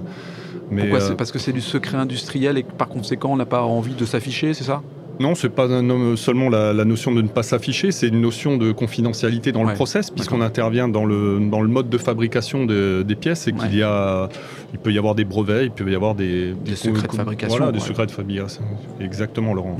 Mais, 0.70 0.82
Pourquoi? 0.82 1.00
Euh, 1.02 1.08
C'est 1.10 1.16
parce 1.16 1.32
que 1.32 1.40
c'est 1.40 1.52
du 1.52 1.62
secret 1.62 1.98
industriel 1.98 2.58
et 2.58 2.64
que 2.64 2.72
par 2.72 2.88
conséquent, 2.88 3.32
on 3.32 3.36
n'a 3.38 3.46
pas 3.46 3.64
envie 3.64 3.96
de 3.96 4.06
s'afficher, 4.06 4.54
c'est 4.54 4.64
ça? 4.64 4.82
Non, 5.20 5.36
c'est 5.36 5.50
pas 5.50 5.66
un 5.72 5.90
homme- 5.90 6.18
seulement 6.18 6.50
la, 6.50 6.74
la 6.74 6.86
notion 6.86 7.12
de 7.14 7.22
ne 7.22 7.28
pas 7.28 7.44
s'afficher, 7.44 7.92
c'est 7.92 8.08
une 8.08 8.20
notion 8.22 8.58
de 8.58 8.72
confidentialité 8.72 9.52
dans 9.52 9.62
Ouais, 9.64 9.70
le 9.70 9.76
process, 9.76 10.10
puisqu'on 10.10 10.42
intervient 10.42 10.88
dans 10.88 11.06
le, 11.06 11.40
dans 11.52 11.62
le 11.62 11.68
mode 11.68 11.88
de 11.90 11.98
fabrication 12.00 12.66
de- 12.66 13.04
des 13.08 13.16
pièces 13.16 13.48
et 13.48 13.54
Ouais. 13.54 13.60
qu'il 13.60 13.78
y 13.78 13.84
a, 13.84 14.28
il 14.74 14.80
peut 14.80 14.92
y 14.92 14.98
avoir 14.98 15.14
des 15.14 15.24
brevets, 15.24 15.66
il 15.66 15.72
peut 15.72 15.90
y 15.90 15.96
avoir 15.96 16.16
des, 16.16 16.54
Des 16.66 16.76
secrets 16.76 17.08
de 17.08 17.14
fabrication, 17.14 17.58
Voilà, 17.58 17.72
des 17.72 17.80
ouais. 17.80 17.86
secrets 17.86 18.08
de 18.08 18.12
fabrication. 18.12 18.64
Exactement, 19.00 19.54
Laurent. 19.54 19.78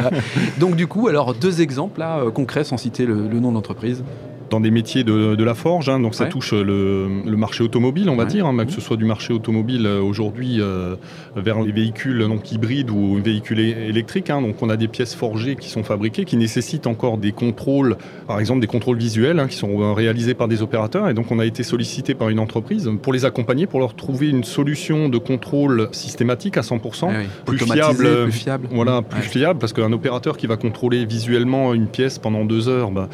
Donc 0.58 0.76
du 0.76 0.86
coup, 0.86 1.08
alors 1.08 1.34
deux 1.34 1.60
exemples 1.62 2.00
là, 2.00 2.18
euh, 2.18 2.30
concrets 2.30 2.64
sans 2.64 2.76
citer 2.76 3.06
le, 3.06 3.26
le 3.28 3.40
nom 3.40 3.52
d'entreprise. 3.52 4.04
Dans 4.50 4.60
des 4.60 4.70
métiers 4.70 5.02
de, 5.04 5.34
de 5.34 5.44
la 5.44 5.54
forge, 5.54 5.88
hein, 5.88 5.98
donc 6.00 6.14
ça 6.14 6.24
Ouais. 6.24 6.30
touche 6.30 6.52
le, 6.52 7.08
le 7.24 7.36
marché 7.36 7.62
automobile, 7.64 8.08
on 8.08 8.16
va 8.16 8.24
Ouais. 8.24 8.28
dire, 8.28 8.46
hein, 8.46 8.64
que 8.64 8.72
ce 8.72 8.80
soit 8.80 8.96
du 8.96 9.04
marché 9.04 9.32
automobile 9.32 9.86
euh, 9.86 10.00
aujourd'hui 10.00 10.60
euh, 10.60 10.96
vers 11.34 11.60
les 11.62 11.72
véhicules 11.72 12.18
donc, 12.28 12.50
hybrides 12.52 12.90
ou 12.90 13.20
véhicules 13.22 13.60
électriques. 13.60 14.30
hein. 14.30 14.42
donc 14.42 14.62
on 14.62 14.68
a 14.70 14.76
des 14.76 14.88
pièces 14.88 15.14
forgées 15.14 15.56
qui 15.56 15.68
sont 15.68 15.82
fabriquées, 15.82 16.24
qui 16.24 16.36
nécessitent 16.36 16.86
encore 16.86 17.18
des 17.18 17.32
contrôles, 17.32 17.96
par 18.26 18.38
exemple 18.40 18.60
des 18.60 18.66
contrôles 18.66 18.98
visuels, 18.98 19.46
qui 19.48 19.56
sont 19.56 19.80
euh, 19.80 19.92
réalisés 19.92 20.34
par 20.34 20.48
des 20.48 20.62
opérateurs. 20.62 21.08
Et 21.08 21.14
donc 21.14 21.30
on 21.32 21.38
a 21.38 21.44
été 21.46 21.62
sollicité 21.62 22.14
par 22.14 22.28
une 22.28 22.38
entreprise 22.38 22.90
pour 23.02 23.12
les 23.12 23.24
accompagner, 23.24 23.66
pour 23.66 23.80
leur 23.80 23.94
trouver 23.96 24.28
une 24.30 24.44
solution 24.44 25.08
de 25.08 25.18
contrôle 25.18 25.88
systématique 25.92 26.56
à 26.56 26.62
100%. 26.62 27.08
Eh 27.12 27.18
oui, 27.18 27.24
plus 27.44 27.58
fiable, 27.58 28.22
plus 28.24 28.32
fiable. 28.32 28.68
Voilà, 28.70 29.02
plus 29.02 29.18
Ouais. 29.20 29.26
fiable, 29.26 29.58
parce 29.58 29.72
qu'un 29.72 29.92
opérateur 29.92 30.36
qui 30.36 30.46
va 30.46 30.56
contrôler 30.56 31.04
visuellement 31.04 31.74
une 31.74 31.86
pièce 31.88 32.18
pendant 32.18 32.44
deux 32.44 32.68
heures, 32.68 32.90
bah, 32.90 33.08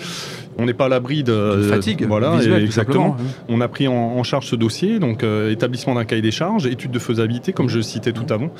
on 0.59 0.67
n'est 0.67 0.75
pas 0.75 0.87
à 0.87 0.89
l'abri 0.89 1.23
de 1.23 1.67
fatigue 1.69 2.05
Voilà, 2.07 2.37
visuelle, 2.37 2.63
exactement. 2.63 3.17
hein. 3.19 3.25
On 3.49 3.61
a 3.61 3.69
pris 3.69 3.89
en, 3.89 3.95
en 3.95 4.23
charge 4.23 4.47
ce 4.47 4.57
dossier, 4.57 4.99
donc 4.99 5.23
euh, 5.23 5.51
établissement 5.51 5.95
d'un 5.95 6.05
cahier 6.05 6.23
des 6.23 6.31
charges, 6.31 6.67
étude 6.67 6.91
de 6.91 6.99
faisabilité, 6.99 7.53
comme 7.53 7.69
je 7.69 7.77
le 7.79 7.83
citais 7.83 8.13
tout 8.13 8.27
avant. 8.31 8.51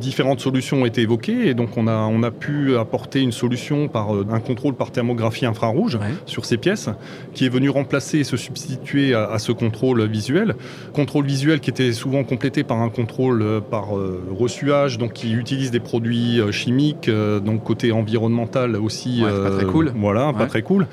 Différentes 0.00 0.40
solutions 0.40 0.82
ont 0.82 0.86
été 0.86 1.02
évoquées, 1.02 1.48
et 1.48 1.54
donc 1.54 1.76
on 1.76 1.86
a, 1.86 1.96
on 1.96 2.22
a 2.22 2.30
pu 2.30 2.76
apporter 2.76 3.20
une 3.20 3.32
solution 3.32 3.88
par 3.88 4.14
euh, 4.14 4.26
un 4.30 4.40
contrôle 4.40 4.74
par 4.74 4.90
thermographie 4.90 5.46
infrarouge 5.46 5.96
Ouais. 5.96 6.14
sur 6.26 6.44
ces 6.44 6.56
pièces, 6.56 6.90
qui 7.32 7.46
est 7.46 7.48
venu 7.48 7.70
remplacer 7.70 8.18
et 8.18 8.24
se 8.24 8.36
substituer 8.36 9.14
à, 9.14 9.30
à 9.30 9.38
ce 9.38 9.52
contrôle 9.52 10.04
visuel. 10.06 10.54
Contrôle 10.92 11.26
visuel 11.26 11.60
qui 11.60 11.70
était 11.70 11.92
souvent 11.92 12.24
complété 12.24 12.64
par 12.64 12.80
un 12.82 12.88
contrôle 12.88 13.42
euh, 13.42 13.60
par 13.60 13.88
reçuage, 14.30 14.98
donc 14.98 15.12
qui 15.12 15.32
utilise 15.32 15.70
des 15.70 15.80
produits 15.80 16.40
chimiques, 16.50 17.10
donc 17.44 17.62
côté 17.64 17.92
environnemental 17.92 18.76
aussi. 18.76 19.22
Ouais, 19.24 19.30
pas 19.30 19.50
très 19.50 19.64
cool. 19.66 19.92
Voilà, 19.96 20.32
pas 20.32 20.46
très 20.46 20.62
cool. 20.62 20.86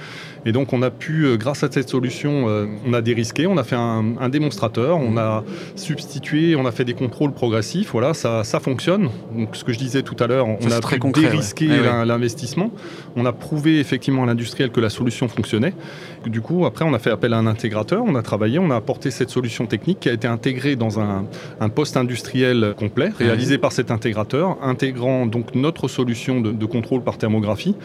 Et 0.46 0.52
donc 0.52 0.74
on 0.74 0.82
a 0.82 0.90
pu, 0.90 1.26
euh, 1.26 1.38
grâce 1.38 1.64
à 1.64 1.72
cette 1.72 1.90
solution, 1.90 2.48
euh, 2.48 2.66
on 2.86 2.94
a 2.94 3.02
dérisqué, 3.02 3.48
on 3.48 3.58
a 3.58 3.64
fait 3.64 3.76
un, 3.76 4.16
un 4.20 4.30
démonstrateur, 4.30 4.98
on 4.98 5.18
a 5.18 5.44
substitué, 5.76 6.56
on 6.56 6.66
a 6.66 6.72
fait 6.72 6.86
des 6.86 6.94
contrôles 6.94 7.34
progressifs, 7.34 7.92
voilà, 7.92 8.14
ça, 8.14 8.44
ça 8.44 8.60
fonctionne. 8.60 9.10
Donc 9.36 9.56
ce 9.56 9.64
que 9.64 9.74
je 9.74 9.80
disais 9.80 10.02
tout 10.02 10.16
à 10.20 10.28
l'heure, 10.28 10.48
on 10.48 10.72
a 10.72 10.82
pu 10.82 11.00
concret, 11.00 11.22
dérisquer 11.24 11.68
Ouais, 11.68 12.06
l'investissement, 12.06 12.72
on 13.16 13.26
a 13.26 13.32
prouvé 13.32 13.80
effectivement 13.80 14.24
à 14.24 14.26
l'industriel 14.26 14.70
que 14.70 14.80
la 14.80 14.90
solution 14.90 15.28
fonctionnait. 15.28 15.74
Du 16.26 16.42
coup, 16.42 16.66
après, 16.66 16.86
on 16.86 16.94
a 16.94 17.00
fait 17.00 17.12
appel 17.12 17.34
à 17.34 17.38
un 17.38 17.48
intégrateur, 17.48 18.04
on 18.06 18.16
a 18.16 18.22
travaillé, 18.22 18.60
on 18.60 18.70
a 18.70 18.76
apporté 18.76 19.12
cette 19.12 19.30
solution 19.30 19.66
technique 19.66 20.00
qui 20.02 20.10
a 20.10 20.14
été 20.14 20.28
intégrée 20.28 20.76
dans 20.76 21.00
un, 21.00 21.26
un 21.60 21.70
poste 21.70 21.98
industriel 21.98 22.74
complet, 22.78 23.12
réalisé 23.18 23.58
par 23.58 23.72
cet 23.72 23.92
intégrateur, 23.92 24.58
intégrant 24.62 25.26
donc 25.26 25.56
notre 25.56 25.88
solution 25.88 26.42
de, 26.42 26.52
de 26.52 26.66
contrôle 26.66 27.02
par 27.02 27.18
thermographie 27.18 27.76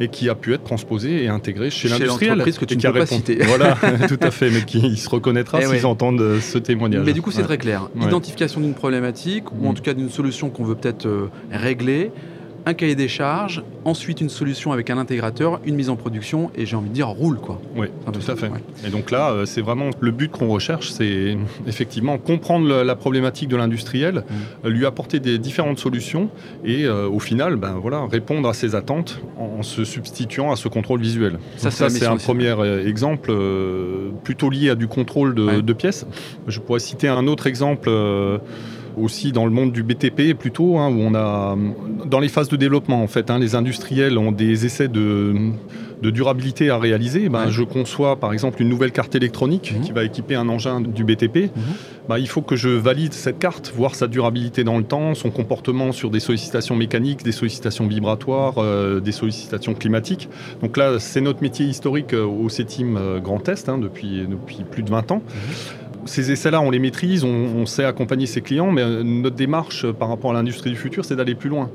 et 0.00 0.08
qui 0.08 0.28
a 0.28 0.34
pu 0.34 0.54
être 0.54 0.64
transposée 0.64 1.24
et 1.24 1.28
intégrée 1.28 1.70
chez, 1.70 1.88
Chez 1.88 2.07
l'entreprise 2.08 2.58
que 2.58 2.64
tu 2.64 2.76
ne 2.76 2.82
peux 2.82 2.92
pas 2.98 3.06
citer. 3.06 3.38
Voilà, 3.44 3.76
tout 4.08 4.18
à 4.20 4.30
fait, 4.30 4.50
mais 4.50 4.62
qui 4.64 4.96
se 4.96 5.08
reconnaîtra 5.08 5.58
Eh 5.60 5.64
s'ils 5.66 5.72
ouais. 5.74 5.84
entendent 5.84 6.20
euh, 6.20 6.40
ce 6.40 6.58
témoignage. 6.58 7.02
Mais 7.06 7.12
du 7.12 7.22
coup, 7.22 7.30
c'est 7.30 7.38
Ouais. 7.38 7.44
très 7.44 7.58
clair. 7.58 7.88
Identification 8.00 8.60
d'une 8.60 8.74
problématique, 8.74 9.44
ou 9.52 9.66
en 9.68 9.72
Mm. 9.72 9.74
tout 9.74 9.82
cas 9.82 9.94
d'une 9.94 10.10
solution 10.10 10.50
qu'on 10.50 10.64
veut 10.64 10.74
peut-être 10.74 11.06
euh, 11.06 11.28
régler, 11.52 12.10
un 12.68 12.74
cahier 12.74 12.94
des 12.94 13.08
charges, 13.08 13.62
ensuite 13.86 14.20
une 14.20 14.28
solution 14.28 14.72
avec 14.72 14.90
un 14.90 14.98
intégrateur, 14.98 15.58
une 15.64 15.74
mise 15.74 15.88
en 15.88 15.96
production, 15.96 16.50
et 16.54 16.66
j'ai 16.66 16.76
envie 16.76 16.90
de 16.90 16.94
dire 16.94 17.08
roule 17.08 17.38
quoi. 17.38 17.58
Oui, 17.74 17.86
tout 18.12 18.20
ça, 18.20 18.32
à 18.32 18.36
fait. 18.36 18.48
ouais. 18.48 18.60
Et 18.86 18.90
donc 18.90 19.10
là, 19.10 19.30
euh, 19.30 19.46
c'est 19.46 19.62
vraiment 19.62 19.88
le 19.98 20.10
but 20.10 20.30
qu'on 20.30 20.48
recherche, 20.48 20.90
c'est 20.90 21.36
effectivement 21.66 22.18
comprendre 22.18 22.68
le- 22.68 22.82
la 22.82 22.94
problématique 22.94 23.48
de 23.48 23.56
l'industriel, 23.56 24.24
Mm. 24.64 24.68
lui 24.68 24.84
apporter 24.84 25.18
des 25.18 25.38
différentes 25.38 25.78
solutions 25.78 26.28
et 26.62 26.84
euh, 26.84 27.08
au 27.08 27.20
final, 27.20 27.56
ben 27.56 27.72
voilà, 27.80 28.04
répondre 28.06 28.46
à 28.48 28.52
ses 28.52 28.74
attentes 28.74 29.18
en, 29.38 29.60
en 29.60 29.62
se 29.62 29.84
substituant 29.84 30.52
à 30.52 30.56
ce 30.56 30.68
contrôle 30.68 31.00
visuel. 31.00 31.38
Ça, 31.56 31.70
c'est 31.70 32.04
un 32.06 32.14
aussi. 32.16 32.24
premier 32.26 32.48
euh, 32.48 32.86
exemple 32.86 33.30
euh, 33.30 34.10
plutôt 34.24 34.50
lié 34.50 34.68
à 34.70 34.74
du 34.74 34.88
contrôle 34.88 35.34
de, 35.34 35.42
Ouais. 35.44 35.62
de 35.62 35.72
pièces. 35.72 36.06
Je 36.46 36.60
pourrais 36.60 36.80
citer 36.80 37.08
un 37.08 37.26
autre 37.26 37.46
exemple. 37.46 37.88
Aussi 39.00 39.32
dans 39.32 39.44
le 39.44 39.50
monde 39.50 39.72
du 39.72 39.82
BTP 39.82 40.34
plutôt, 40.38 40.78
hein, 40.78 40.88
où 40.88 40.98
on 41.00 41.14
a 41.14 41.56
dans 42.06 42.20
les 42.20 42.28
phases 42.28 42.48
de 42.48 42.56
développement 42.56 43.02
en 43.02 43.06
fait, 43.08 43.30
hein, 43.30 43.38
les 43.38 43.54
industriels 43.54 44.18
ont 44.18 44.32
des 44.32 44.66
essais 44.66 44.88
de, 44.88 45.34
de 46.02 46.10
durabilité 46.10 46.70
à 46.70 46.78
réaliser. 46.78 47.28
Ben, 47.28 47.46
Ouais. 47.46 47.50
Je 47.50 47.62
conçois 47.62 48.16
par 48.16 48.32
exemple 48.32 48.60
une 48.62 48.68
nouvelle 48.68 48.92
carte 48.92 49.14
électronique 49.14 49.72
Mhm. 49.76 49.82
qui 49.82 49.92
va 49.92 50.04
équiper 50.04 50.34
un 50.34 50.48
engin 50.48 50.80
du 50.80 51.04
BTP. 51.04 51.50
Ben, 52.08 52.18
il 52.18 52.26
faut 52.28 52.40
que 52.42 52.56
je 52.56 52.68
valide 52.70 53.12
cette 53.12 53.38
carte, 53.38 53.72
voir 53.76 53.94
sa 53.94 54.06
durabilité 54.06 54.64
dans 54.64 54.78
le 54.78 54.84
temps, 54.84 55.14
son 55.14 55.30
comportement 55.30 55.92
sur 55.92 56.10
des 56.10 56.20
sollicitations 56.20 56.74
mécaniques, 56.76 57.22
des 57.22 57.32
sollicitations 57.32 57.86
vibratoires, 57.86 58.54
euh, 58.58 59.00
des 59.00 59.12
sollicitations 59.12 59.74
climatiques. 59.74 60.28
Donc 60.62 60.76
là, 60.76 60.98
c'est 60.98 61.20
notre 61.20 61.42
métier 61.42 61.66
historique 61.66 62.14
euh, 62.14 62.24
au 62.24 62.48
CETIM 62.48 62.96
euh, 62.96 63.20
Grand 63.20 63.46
Est 63.48 63.68
hein, 63.68 63.76
depuis, 63.78 64.26
depuis 64.28 64.64
plus 64.70 64.82
de 64.82 64.90
20 64.90 65.10
ans. 65.12 65.22
Ces 66.04 66.30
essais-là, 66.30 66.60
on 66.60 66.70
les 66.70 66.78
maîtrise, 66.78 67.24
on, 67.24 67.28
on 67.56 67.66
sait 67.66 67.84
accompagner 67.84 68.26
ses 68.26 68.40
clients, 68.40 68.70
mais 68.72 68.82
euh, 68.82 69.02
notre 69.02 69.36
démarche 69.36 69.84
euh, 69.84 69.92
par 69.92 70.08
rapport 70.08 70.30
à 70.30 70.34
l'industrie 70.34 70.70
du 70.70 70.76
futur, 70.76 71.04
c'est 71.04 71.16
d'aller 71.16 71.34
plus 71.34 71.50
loin. 71.50 71.70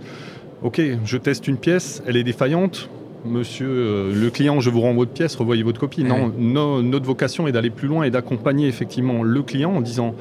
Ok, 0.64 0.82
je 1.06 1.18
teste 1.18 1.48
une 1.48 1.58
pièce, 1.58 2.02
elle 2.08 2.18
est 2.18 2.24
défaillante. 2.24 2.90
Monsieur 3.26 3.68
euh, 3.70 4.14
le 4.14 4.30
client, 4.30 4.60
je 4.60 4.70
vous 4.70 4.82
rends 4.82 4.94
votre 4.94 5.12
pièce, 5.12 5.36
revoyez 5.36 5.64
votre 5.64 5.80
copie. 5.80 6.04
Non, 6.04 6.32
no- 6.38 6.82
notre 6.82 7.06
vocation 7.06 7.48
est 7.48 7.52
d'aller 7.54 7.70
plus 7.70 7.88
loin 7.88 8.04
et 8.04 8.10
d'accompagner 8.12 8.68
effectivement 8.68 9.24
le 9.24 9.42
client 9.44 9.72
en 9.72 9.82
disant, 9.82 10.14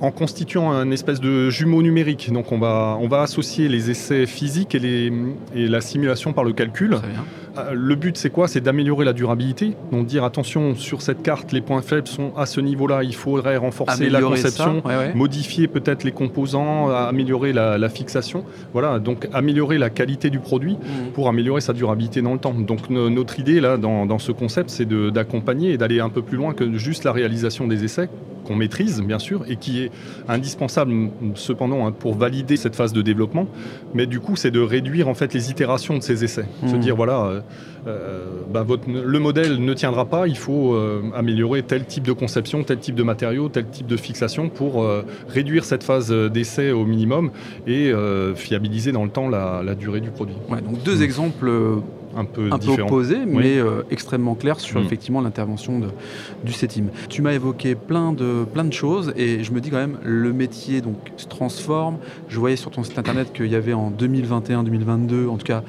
en 0.00 0.10
constituant 0.10 0.72
un 0.72 0.90
espèce 0.90 1.20
de 1.20 1.48
jumeau 1.50 1.82
numérique. 1.82 2.30
Donc 2.32 2.52
on 2.52 2.58
va, 2.58 2.98
on 3.00 3.08
va 3.08 3.22
associer 3.22 3.68
les 3.68 3.90
essais 3.90 4.26
physiques 4.26 4.74
et, 4.74 4.78
les, 4.78 5.12
et 5.54 5.68
la 5.68 5.80
simulation 5.80 6.32
par 6.32 6.44
le 6.44 6.52
calcul 6.52 6.90
Très 6.96 7.08
bien. 7.08 7.24
Euh, 7.58 7.72
le 7.72 7.94
but, 7.94 8.16
c'est 8.16 8.30
quoi? 8.30 8.48
C'est 8.48 8.60
d'améliorer 8.60 9.04
la 9.04 9.12
durabilité. 9.12 9.74
Donc 9.92 10.06
dire 10.06 10.24
attention, 10.24 10.74
sur 10.74 11.02
cette 11.02 11.22
carte, 11.22 11.52
les 11.52 11.60
points 11.60 11.82
faibles 11.82 12.08
sont 12.08 12.32
à 12.36 12.46
ce 12.46 12.60
niveau-là. 12.60 13.02
Il 13.02 13.14
faudrait 13.14 13.56
renforcer 13.56 14.08
la 14.08 14.20
conception, 14.20 14.82
modifier 15.14 15.68
peut-être 15.68 16.04
les 16.04 16.12
composants, 16.12 16.88
améliorer 16.90 17.52
la, 17.52 17.88
fixation. 17.88 18.44
Voilà, 18.72 18.98
donc 18.98 19.28
améliorer 19.32 19.78
la 19.78 19.90
qualité 19.90 20.28
du 20.28 20.40
produit 20.40 20.74
mmh. 20.74 21.12
pour 21.14 21.28
améliorer 21.28 21.60
sa 21.60 21.72
durabilité 21.72 22.20
dans 22.20 22.32
le 22.32 22.38
temps. 22.38 22.52
Donc 22.52 22.90
notre 22.90 23.38
idée 23.38 23.60
là, 23.60 23.76
dans, 23.76 24.06
dans 24.06 24.18
ce 24.18 24.32
concept, 24.32 24.70
c'est 24.70 24.88
d'accompagner 24.88 25.72
et 25.72 25.78
d'aller 25.78 26.00
un 26.00 26.08
peu 26.08 26.22
plus 26.22 26.36
loin 26.36 26.52
que 26.52 26.76
juste 26.76 27.04
la 27.04 27.12
réalisation 27.12 27.66
des 27.66 27.84
essais 27.84 28.08
qu'on 28.46 28.54
maîtrise 28.54 29.02
bien 29.02 29.18
sûr 29.18 29.44
et 29.48 29.56
qui 29.56 29.82
est 29.82 29.90
indispensable 30.28 31.10
cependant 31.34 31.86
hein, 31.86 31.92
pour 31.92 32.14
valider 32.14 32.56
cette 32.56 32.76
phase 32.76 32.92
de 32.92 33.02
développement. 33.02 33.48
Mais 33.94 34.06
du 34.06 34.20
coup, 34.20 34.36
c'est 34.36 34.50
de 34.50 34.60
réduire 34.60 35.08
en 35.08 35.14
fait 35.14 35.34
les 35.34 35.50
itérations 35.50 35.98
de 35.98 36.02
ces 36.02 36.24
essais. 36.24 36.46
Se 36.66 36.76
mmh. 36.76 36.78
dire 36.78 36.96
voilà, 36.96 37.24
euh, 37.24 37.36
euh, 37.36 37.40
bah, 37.86 38.62
votre, 38.62 38.88
le 38.88 39.18
modèle 39.18 39.64
ne 39.64 39.74
tiendra 39.74 40.06
pas, 40.06 40.26
il 40.26 40.36
faut 40.36 40.74
euh, 40.74 41.02
améliorer 41.14 41.62
tel 41.62 41.84
type 41.84 42.04
de 42.04 42.12
conception, 42.12 42.64
tel 42.64 42.78
type 42.78 42.94
de 42.94 43.02
matériaux, 43.02 43.48
tel 43.48 43.66
type 43.66 43.86
de 43.86 43.96
fixation 43.96 44.48
pour 44.48 44.86
réduire 45.28 45.64
cette 45.64 45.82
phase 45.82 46.10
d'essai 46.12 46.72
au 46.72 46.84
minimum 46.84 47.30
et 47.66 47.92
fiabiliser 48.34 48.92
dans 48.92 49.04
le 49.04 49.10
temps 49.10 49.28
la, 49.28 49.74
durée 49.74 50.00
du 50.00 50.10
produit. 50.10 50.36
donc 50.48 50.82
deux 50.82 50.98
mmh. 50.98 51.02
exemples 51.02 51.50
un 52.16 52.24
peu, 52.24 52.48
un 52.50 52.80
opposé, 52.80 53.18
mais 53.26 53.58
euh, 53.58 53.82
extrêmement 53.90 54.34
clair 54.34 54.58
sur 54.58 54.80
mm. 54.80 54.84
effectivement 54.84 55.20
l'intervention 55.20 55.80
du 56.44 56.52
CETIM. 56.52 56.86
Tu 57.08 57.22
m'as 57.22 57.32
évoqué 57.32 57.74
plein 57.74 58.12
de, 58.12 58.44
plein 58.44 58.64
de 58.64 58.72
choses 58.72 59.12
et 59.16 59.44
je 59.44 59.52
me 59.52 59.60
dis 59.60 59.70
quand 59.70 59.76
même, 59.76 59.98
le 60.02 60.32
métier 60.32 60.80
donc, 60.80 60.96
se 61.16 61.26
transforme. 61.26 61.98
Je 62.28 62.38
voyais 62.38 62.56
sur 62.56 62.70
ton 62.70 62.82
site 62.82 62.98
internet 62.98 63.32
qu'il 63.32 63.46
y 63.46 63.54
avait 63.54 63.74
en 63.74 63.90
2021-2022, 63.90 65.28
en 65.28 65.36
tout 65.36 65.46
cas, 65.46 65.62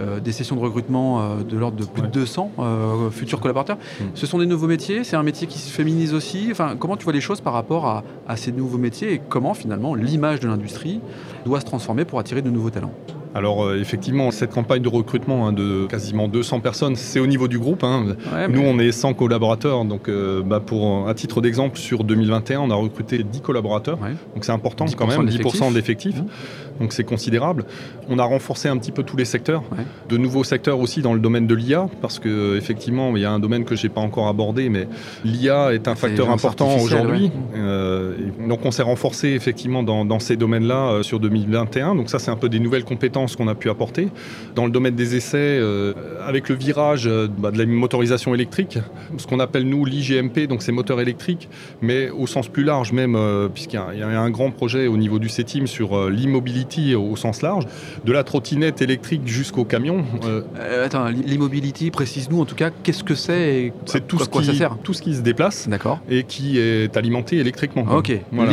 euh, 0.00 0.20
des 0.20 0.32
sessions 0.32 0.56
de 0.56 0.60
recrutement 0.60 1.20
euh, 1.20 1.42
de 1.42 1.56
l'ordre 1.56 1.76
de 1.76 1.84
plus 1.84 2.02
de 2.02 2.08
200 2.08 2.52
futurs 3.10 3.40
collaborateurs. 3.40 3.76
Mm. 3.76 4.04
Ce 4.14 4.26
sont 4.26 4.38
des 4.38 4.46
nouveaux 4.46 4.66
métiers, 4.66 5.04
c'est 5.04 5.16
un 5.16 5.22
métier 5.22 5.46
qui 5.46 5.58
se 5.58 5.70
féminise 5.70 6.14
aussi. 6.14 6.48
Enfin, 6.50 6.76
comment 6.78 6.96
tu 6.96 7.04
vois 7.04 7.12
les 7.12 7.20
choses 7.20 7.40
par 7.40 7.52
rapport 7.52 7.86
à, 7.86 8.04
à 8.26 8.36
ces 8.36 8.52
nouveaux 8.52 8.78
métiers 8.78 9.12
et 9.12 9.20
comment 9.28 9.54
finalement 9.54 9.94
l'image 9.94 10.40
de 10.40 10.48
l'industrie 10.48 11.00
doit 11.44 11.60
se 11.60 11.66
transformer 11.66 12.04
pour 12.04 12.18
attirer 12.18 12.42
de 12.42 12.50
nouveaux 12.50 12.70
talents? 12.70 12.92
Alors 13.34 13.64
euh, 13.64 13.80
effectivement, 13.80 14.30
cette 14.30 14.52
campagne 14.52 14.82
de 14.82 14.88
recrutement 14.88 15.46
hein, 15.46 15.52
de 15.52 15.86
quasiment 15.86 16.28
200 16.28 16.60
personnes, 16.60 16.96
c'est 16.96 17.20
au 17.20 17.26
niveau 17.26 17.48
du 17.48 17.58
groupe. 17.58 17.82
Hein. 17.82 18.16
Nous, 18.48 18.60
on 18.60 18.78
est 18.78 18.92
100 18.92 19.14
collaborateurs. 19.14 19.84
Donc 19.84 20.08
euh, 20.08 20.42
bah, 20.42 20.60
pour 20.60 21.08
à 21.08 21.14
titre 21.14 21.40
d'exemple, 21.40 21.78
sur 21.78 22.04
2021, 22.04 22.60
on 22.60 22.70
a 22.70 22.74
recruté 22.74 23.22
10 23.22 23.40
collaborateurs. 23.40 23.98
Donc 23.98 24.44
c'est 24.44 24.52
important 24.52 24.86
quand 24.96 25.06
même, 25.06 25.26
10% 25.26 25.72
d'effectifs. 25.72 26.18
Mmh. 26.18 26.26
Donc 26.80 26.92
c'est 26.92 27.04
considérable. 27.04 27.64
On 28.08 28.18
a 28.18 28.24
renforcé 28.24 28.68
un 28.68 28.76
petit 28.76 28.92
peu 28.92 29.02
tous 29.02 29.16
les 29.16 29.24
secteurs. 29.24 29.62
De 30.08 30.16
nouveaux 30.16 30.44
secteurs 30.44 30.78
aussi 30.78 31.02
dans 31.02 31.14
le 31.14 31.20
domaine 31.20 31.46
de 31.46 31.54
l'IA, 31.54 31.88
parce 32.00 32.18
que 32.18 32.56
effectivement, 32.56 33.16
il 33.16 33.22
y 33.22 33.24
a 33.24 33.30
un 33.30 33.38
domaine 33.38 33.64
que 33.64 33.76
je 33.76 33.84
n'ai 33.84 33.92
pas 33.92 34.00
encore 34.00 34.28
abordé, 34.28 34.68
mais 34.68 34.88
l'IA 35.24 35.72
est 35.74 35.88
un 35.88 35.94
facteur 35.94 36.30
important 36.30 36.76
aujourd'hui. 36.76 37.30
Euh, 37.56 38.14
donc 38.46 38.64
on 38.64 38.70
s'est 38.70 38.82
renforcé 38.82 39.28
effectivement 39.28 39.82
dans, 39.82 40.04
dans 40.04 40.18
ces 40.18 40.36
domaines-là 40.36 41.02
sur 41.02 41.20
2021. 41.20 41.94
Donc 41.94 42.10
ça, 42.10 42.18
c'est 42.18 42.30
un 42.30 42.36
peu 42.36 42.48
des 42.48 42.60
nouvelles 42.60 42.84
compétences 42.84 43.32
ce 43.32 43.36
qu'on 43.36 43.48
a 43.48 43.54
pu 43.54 43.70
apporter. 43.70 44.08
Dans 44.54 44.66
le 44.66 44.70
domaine 44.70 44.94
des 44.94 45.16
essais, 45.16 45.58
euh, 45.60 45.92
avec 46.26 46.48
le 46.48 46.54
virage 46.54 47.06
euh, 47.06 47.26
bah, 47.26 47.50
de 47.50 47.58
la 47.58 47.66
motorisation 47.66 48.34
électrique, 48.34 48.78
ce 49.16 49.26
qu'on 49.26 49.40
appelle 49.40 49.64
nous 49.64 49.84
l'IGMP, 49.84 50.46
donc 50.46 50.62
c'est 50.62 50.72
moteurs 50.72 51.00
électriques, 51.00 51.48
mais 51.80 52.10
au 52.10 52.26
sens 52.26 52.48
plus 52.48 52.64
large 52.64 52.92
même, 52.92 53.16
euh, 53.16 53.48
puisqu'il 53.48 53.76
y, 53.76 54.02
a 54.02 54.20
un 54.20 54.30
grand 54.30 54.50
projet 54.50 54.86
au 54.86 54.96
niveau 54.96 55.18
du 55.18 55.28
CETIM 55.28 55.66
sur 55.66 56.10
au 56.94 57.16
sens 57.16 57.42
large, 57.42 57.64
de 58.04 58.12
la 58.12 58.24
trottinette 58.24 58.82
électrique 58.82 59.22
jusqu'au 59.26 59.64
camion. 59.64 60.04
attends, 60.84 61.08
l'immobility, 61.08 61.90
précise-nous 61.90 62.40
en 62.40 62.44
tout 62.44 62.54
cas, 62.54 62.70
qu'est-ce 62.82 63.04
que 63.04 63.14
c'est 63.14 63.54
et 63.54 63.72
C'est 63.86 64.06
tout, 64.06 64.18
ce 64.18 64.28
qui, 64.28 64.44
ça 64.44 64.54
sert 64.54 64.78
tout 64.78 64.94
ce 64.94 65.02
qui 65.02 65.14
se 65.14 65.20
déplace 65.20 65.68
et 66.08 66.24
qui 66.24 66.58
est 66.58 66.96
alimenté 66.96 67.36
électriquement. 67.36 67.84
Ok, 67.90 68.12
voilà. 68.32 68.52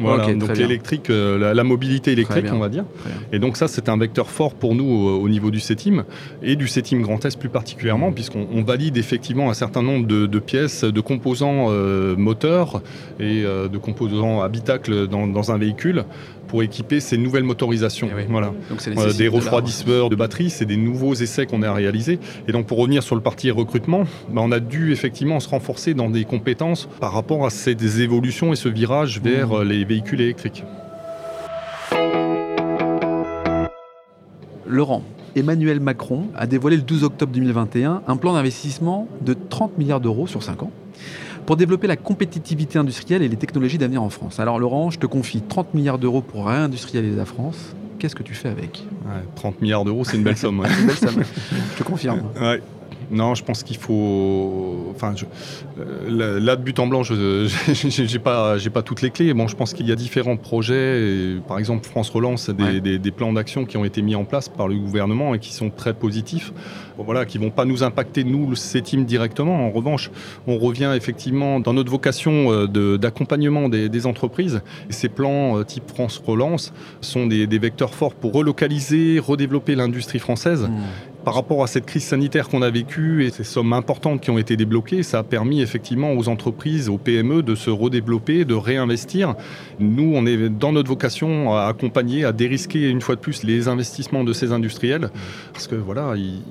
Voilà. 0.00 0.32
donc 0.34 0.56
l'électrique, 0.56 1.08
la, 1.08 1.64
mobilité 1.64 2.12
électrique, 2.12 2.46
on 2.52 2.58
va 2.58 2.68
dire. 2.68 2.84
Et 3.32 3.38
donc 3.38 3.56
ça, 3.56 3.68
c'est 3.68 3.88
un 3.88 3.96
vecteur 3.96 4.30
fort 4.30 4.54
pour 4.54 4.74
nous 4.74 4.84
au, 4.84 5.28
niveau 5.28 5.50
du 5.50 5.60
CETIM 5.60 6.04
et 6.42 6.56
du 6.56 6.68
CETIM 6.68 7.00
Grand 7.00 7.24
Est 7.24 7.38
plus 7.38 7.48
particulièrement, 7.48 8.12
puisqu'on 8.12 8.62
valide 8.62 8.96
effectivement 8.96 9.50
un 9.50 9.54
certain 9.54 9.82
nombre 9.82 10.06
de, 10.06 10.38
pièces, 10.38 10.84
de 10.84 11.00
composants 11.00 11.66
euh, 11.70 12.16
moteurs 12.16 12.82
et 13.18 13.44
euh, 13.44 13.68
de 13.68 13.78
composants 13.78 14.42
habitacles 14.42 15.06
dans, 15.06 15.50
un 15.50 15.58
véhicule 15.58 16.04
pour 16.46 16.62
équiper 16.62 17.00
ces 17.00 17.18
nouvelles 17.18 17.44
motorisations. 17.44 18.08
Eh 18.18 18.24
voilà. 18.30 18.52
Donc 18.68 19.16
des 19.16 19.28
refroidisseurs 19.28 20.10
de, 20.10 20.16
batterie, 20.16 20.50
c'est 20.50 20.64
des 20.64 20.76
nouveaux 20.76 21.14
essais 21.14 21.46
qu'on 21.46 21.62
a 21.62 21.72
réalisés. 21.72 22.18
Et 22.48 22.52
donc 22.52 22.66
pour 22.66 22.78
revenir 22.78 23.02
sur 23.02 23.14
le 23.14 23.20
parti 23.20 23.50
recrutement, 23.50 24.04
bah, 24.30 24.42
on 24.44 24.52
a 24.52 24.60
dû 24.60 24.92
effectivement 24.92 25.40
se 25.40 25.48
renforcer 25.48 25.94
dans 25.94 26.10
des 26.10 26.24
compétences 26.24 26.88
par 27.00 27.12
rapport 27.12 27.46
à 27.46 27.50
ces 27.50 28.00
évolutions 28.00 28.52
et 28.52 28.56
ce 28.56 28.68
virage 28.68 29.20
vers 29.20 29.48
mmh. 29.48 29.62
les 29.62 29.84
véhicules 29.84 30.20
électriques. 30.20 30.64
Laurent, 34.66 35.02
Emmanuel 35.36 35.80
Macron 35.80 36.28
a 36.34 36.46
dévoilé 36.46 36.76
le 36.76 36.82
12 36.82 37.04
octobre 37.04 37.32
2021 37.32 38.02
un 38.06 38.16
plan 38.16 38.32
d'investissement 38.32 39.06
de 39.20 39.34
30 39.34 39.78
milliards 39.78 40.00
d'euros 40.00 40.26
sur 40.26 40.42
5 40.42 40.64
ans 40.64 40.70
pour 41.46 41.56
développer 41.56 41.86
la 41.86 41.96
compétitivité 41.96 42.78
industrielle 42.78 43.22
et 43.22 43.28
les 43.28 43.36
technologies 43.36 43.78
d'avenir 43.78 44.02
en 44.02 44.10
France. 44.10 44.40
Alors 44.40 44.58
Laurent, 44.58 44.90
je 44.90 44.98
te 44.98 45.06
confie 45.06 45.40
30 45.40 45.74
milliards 45.74 45.98
d'euros 45.98 46.20
pour 46.20 46.46
réindustrialiser 46.46 47.16
la 47.16 47.24
France. 47.24 47.74
Qu'est-ce 47.98 48.16
que 48.16 48.22
tu 48.22 48.34
fais 48.34 48.48
avec? 48.48 48.84
30 49.36 49.62
milliards 49.62 49.84
d'euros, 49.84 50.04
c'est 50.04 50.16
une 50.16 50.24
belle 50.24 50.36
somme. 50.36 50.66
une 50.80 50.86
belle 50.86 50.96
somme. 50.96 51.22
Je 51.72 51.78
te 51.78 51.82
confirme. 51.82 52.22
Non, 53.10 53.34
je 53.34 53.44
pense 53.44 53.62
qu'il 53.62 53.76
faut. 53.76 54.92
Enfin, 54.94 55.14
euh, 55.78 56.40
là, 56.40 56.56
de 56.56 56.62
but 56.62 56.78
en 56.78 56.86
blanc, 56.86 57.02
je 57.02 57.12
n'ai 58.12 58.18
pas, 58.18 58.56
pas 58.72 58.82
toutes 58.82 59.02
les 59.02 59.10
clés. 59.10 59.32
Bon, 59.34 59.46
je 59.48 59.56
pense 59.56 59.72
qu'il 59.72 59.86
y 59.86 59.92
a 59.92 59.96
différents 59.96 60.36
projets. 60.36 61.36
par 61.46 61.58
exemple, 61.58 61.86
France 61.86 62.10
Relance, 62.10 62.50
des, 62.50 62.98
des, 62.98 63.10
plans 63.10 63.32
d'action 63.32 63.64
qui 63.64 63.76
ont 63.76 63.84
été 63.84 64.02
mis 64.02 64.14
en 64.14 64.24
place 64.24 64.48
par 64.48 64.68
le 64.68 64.76
gouvernement 64.76 65.34
et 65.34 65.38
qui 65.38 65.52
sont 65.52 65.70
très 65.70 65.94
positifs. 65.94 66.52
voilà, 66.98 67.24
qui 67.24 67.38
vont 67.38 67.50
pas 67.50 67.64
nous 67.64 67.82
impacter, 67.82 68.24
nous, 68.24 68.48
le 68.48 68.56
CETIM, 68.56 69.02
directement. 69.02 69.66
En 69.66 69.70
revanche, 69.70 70.10
on 70.46 70.58
revient 70.58 70.92
effectivement 70.96 71.60
dans 71.60 71.72
notre 71.72 71.90
vocation 71.90 72.52
euh, 72.52 72.98
d'accompagnement 72.98 73.68
des, 73.68 73.88
des, 73.88 74.06
entreprises. 74.06 74.62
Et 74.88 74.92
ces 74.92 75.08
plans 75.08 75.58
euh, 75.58 75.64
type 75.64 75.88
France 75.88 76.22
Relance 76.24 76.72
sont 77.00 77.26
des, 77.26 77.46
vecteurs 77.58 77.94
forts 77.94 78.14
pour 78.14 78.32
relocaliser, 78.32 79.18
redévelopper 79.18 79.74
l'industrie 79.74 80.18
française. 80.18 80.62
Mmh 80.62 81.15
par 81.26 81.34
rapport 81.34 81.64
à 81.64 81.66
cette 81.66 81.86
crise 81.86 82.04
sanitaire 82.04 82.48
qu'on 82.48 82.62
a 82.62 82.70
vécue 82.70 83.24
et 83.24 83.30
ces 83.30 83.42
sommes 83.42 83.72
importantes 83.72 84.20
qui 84.20 84.30
ont 84.30 84.38
été 84.38 84.56
débloquées, 84.56 85.02
ça 85.02 85.18
a 85.18 85.22
permis 85.24 85.60
effectivement 85.60 86.12
aux 86.12 86.28
entreprises, 86.28 86.88
aux 86.88 86.98
PME 86.98 87.42
de 87.42 87.56
se 87.56 87.68
redévelopper, 87.68 88.44
de 88.44 88.54
réinvestir. 88.54 89.34
Nous, 89.80 90.12
on 90.14 90.24
est 90.24 90.48
dans 90.48 90.70
notre 90.70 90.88
vocation 90.88 91.52
à 91.52 91.64
accompagner, 91.64 92.24
à 92.24 92.30
dérisquer 92.30 92.88
une 92.88 93.00
fois 93.00 93.16
de 93.16 93.20
plus 93.20 93.42
les 93.42 93.66
investissements 93.66 94.22
de 94.22 94.32
ces 94.32 94.52
industriels, 94.52 95.10
parce 95.52 95.66
que 95.66 95.74
voilà, 95.74 96.14
ils, 96.14 96.42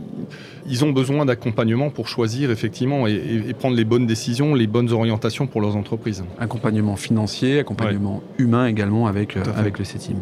ils 0.68 0.84
ont 0.84 0.92
besoin 0.92 1.26
d'accompagnement 1.26 1.90
pour 1.90 2.08
choisir 2.08 2.52
effectivement 2.52 3.08
et, 3.08 3.54
prendre 3.58 3.76
les 3.76 3.86
bonnes 3.86 4.08
décisions, 4.08 4.56
les 4.56 4.68
bonnes 4.68 4.92
orientations 4.92 5.48
pour 5.48 5.62
leurs 5.62 5.76
entreprises. 5.76 6.24
Accompagnement 6.40 6.96
financier, 6.96 7.60
accompagnement 7.60 8.22
humain 8.38 8.68
également 8.68 9.08
avec, 9.08 9.38
euh, 9.38 9.44
avec 9.56 9.78
le 9.80 9.86
CETIM. 9.86 10.16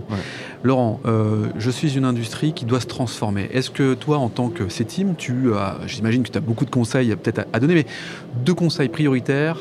Laurent, 0.63 0.99
euh, 1.05 1.47
je 1.57 1.71
suis 1.71 1.97
une 1.97 2.05
industrie 2.05 2.53
qui 2.53 2.65
doit 2.65 2.81
se 2.81 2.87
transformer. 2.87 3.49
Est-ce 3.51 3.71
que 3.71 3.93
toi, 3.93 4.17
en 4.17 4.29
tant 4.29 4.42
que 4.49 4.69
CETIM, 4.69 5.15
tu 5.17 5.53
as, 5.53 5.77
j'imagine 5.87 6.23
que 6.23 6.31
tu 6.31 6.37
as 6.37 6.41
beaucoup 6.41 6.65
de 6.65 6.69
conseils 6.69 7.15
peut-être 7.15 7.45
à, 7.51 7.59
donner, 7.59 7.75
mais 7.75 7.85
deux 8.45 8.53
conseils 8.53 8.89
prioritaires 8.89 9.57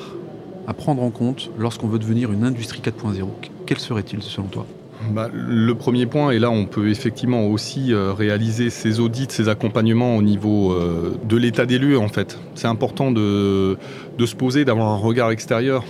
à 0.66 0.74
prendre 0.74 1.02
en 1.02 1.10
compte 1.10 1.50
lorsqu'on 1.58 1.88
veut 1.88 1.98
devenir 1.98 2.32
une 2.32 2.44
industrie 2.44 2.80
4.0 2.80 3.24
Quels 3.66 3.78
seraient-ils 3.78 4.22
selon 4.22 4.46
toi? 4.46 4.66
Bah, 5.10 5.28
le 5.32 5.74
premier 5.74 6.06
point, 6.06 6.30
et 6.30 6.38
là 6.38 6.50
on 6.50 6.64
peut 6.64 6.88
effectivement 6.88 7.46
aussi 7.46 7.92
euh, 7.92 8.12
réaliser 8.12 8.70
ces 8.70 9.00
audits, 9.00 9.26
ces 9.28 9.48
accompagnements 9.48 10.16
au 10.16 10.22
niveau 10.22 10.72
euh, 10.72 11.16
de 11.24 11.36
l'état 11.36 11.66
des 11.66 11.78
lieux 11.78 11.98
en 11.98 12.08
fait. 12.08 12.38
C'est 12.54 12.68
important 12.68 13.10
de, 13.10 13.76
de 14.18 14.26
se 14.26 14.36
poser, 14.36 14.64
d'avoir 14.64 14.88
un 14.88 14.96
regard 14.96 15.30
extérieur. 15.30 15.84